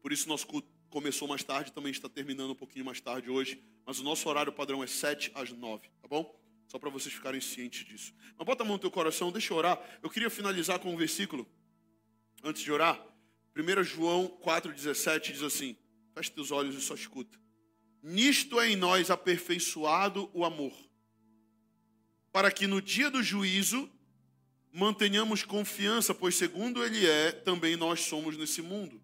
[0.00, 3.62] Por isso nosso culto começou mais tarde, também está terminando um pouquinho mais tarde hoje.
[3.84, 6.39] Mas o nosso horário padrão é 7 às 9, tá bom?
[6.70, 8.14] Só para vocês ficarem cientes disso.
[8.38, 9.80] Mas bota a mão no teu coração, deixa eu orar.
[10.00, 11.44] Eu queria finalizar com um versículo,
[12.44, 13.04] antes de orar.
[13.56, 15.76] 1 João 4,17 diz assim:
[16.14, 17.36] Feche teus olhos e só escuta.
[18.00, 20.72] Nisto é em nós aperfeiçoado o amor,
[22.30, 23.90] para que no dia do juízo
[24.72, 29.02] mantenhamos confiança, pois segundo Ele é, também nós somos nesse mundo.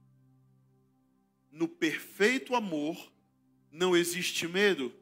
[1.50, 3.12] No perfeito amor
[3.72, 4.94] não existe medo.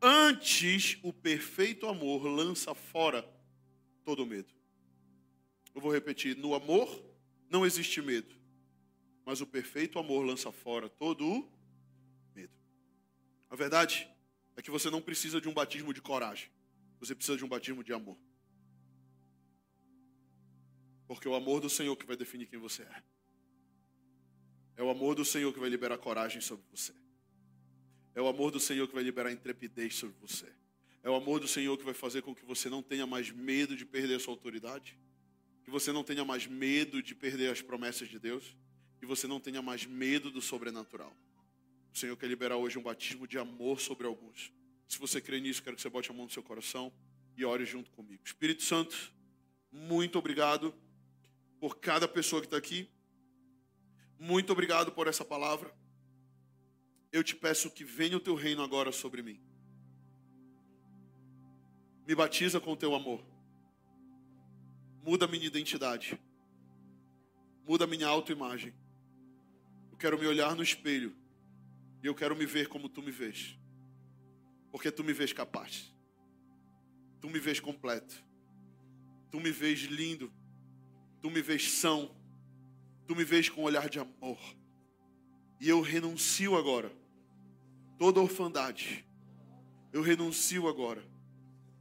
[0.00, 3.28] Antes, o perfeito amor lança fora
[4.04, 4.52] todo medo.
[5.74, 7.04] Eu vou repetir: no amor
[7.50, 8.34] não existe medo,
[9.24, 11.48] mas o perfeito amor lança fora todo
[12.34, 12.54] medo.
[13.50, 14.08] A verdade
[14.56, 16.50] é que você não precisa de um batismo de coragem,
[17.00, 18.18] você precisa de um batismo de amor.
[21.08, 23.02] Porque é o amor do Senhor que vai definir quem você é.
[24.76, 26.92] É o amor do Senhor que vai liberar coragem sobre você.
[28.18, 30.52] É o amor do Senhor que vai liberar intrepidez sobre você.
[31.04, 33.76] É o amor do Senhor que vai fazer com que você não tenha mais medo
[33.76, 34.98] de perder a sua autoridade.
[35.62, 38.56] Que você não tenha mais medo de perder as promessas de Deus.
[38.98, 41.16] Que você não tenha mais medo do sobrenatural.
[41.94, 44.52] O Senhor quer liberar hoje um batismo de amor sobre alguns.
[44.88, 46.92] Se você crê nisso, quero que você bote a mão no seu coração
[47.36, 48.20] e ore junto comigo.
[48.24, 49.14] Espírito Santo,
[49.70, 50.74] muito obrigado
[51.60, 52.90] por cada pessoa que está aqui.
[54.18, 55.72] Muito obrigado por essa palavra
[57.12, 59.40] eu te peço que venha o teu reino agora sobre mim.
[62.06, 63.24] Me batiza com o teu amor.
[65.02, 66.18] Muda minha identidade.
[67.66, 68.74] Muda a minha autoimagem.
[69.90, 71.14] Eu quero me olhar no espelho
[72.02, 73.58] e eu quero me ver como tu me vês.
[74.70, 75.92] Porque tu me vês capaz.
[77.20, 78.22] Tu me vês completo.
[79.30, 80.32] Tu me vês lindo.
[81.20, 82.14] Tu me vês são.
[83.06, 84.38] Tu me vês com um olhar de amor.
[85.60, 86.92] E eu renuncio agora
[87.98, 89.04] toda orfandade.
[89.92, 91.02] Eu renuncio agora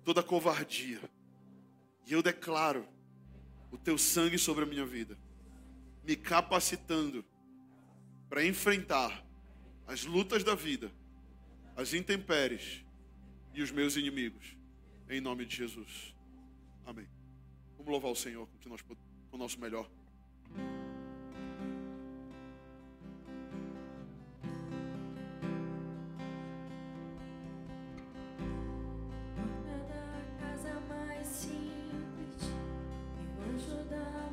[0.03, 0.99] toda covardia.
[2.05, 2.87] E eu declaro
[3.71, 5.17] o teu sangue sobre a minha vida,
[6.03, 7.23] me capacitando
[8.29, 9.25] para enfrentar
[9.85, 10.91] as lutas da vida,
[11.75, 12.83] as intempéries
[13.53, 14.57] e os meus inimigos.
[15.09, 16.15] Em nome de Jesus.
[16.85, 17.07] Amém.
[17.77, 18.95] Vamos louvar o Senhor com,
[19.31, 19.89] o nosso melhor.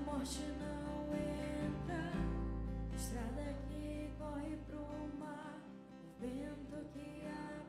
[0.05, 2.13] morte não entra.
[2.95, 4.85] Estrada que corre pro
[5.19, 5.59] mar,
[6.03, 7.64] o vento que abre.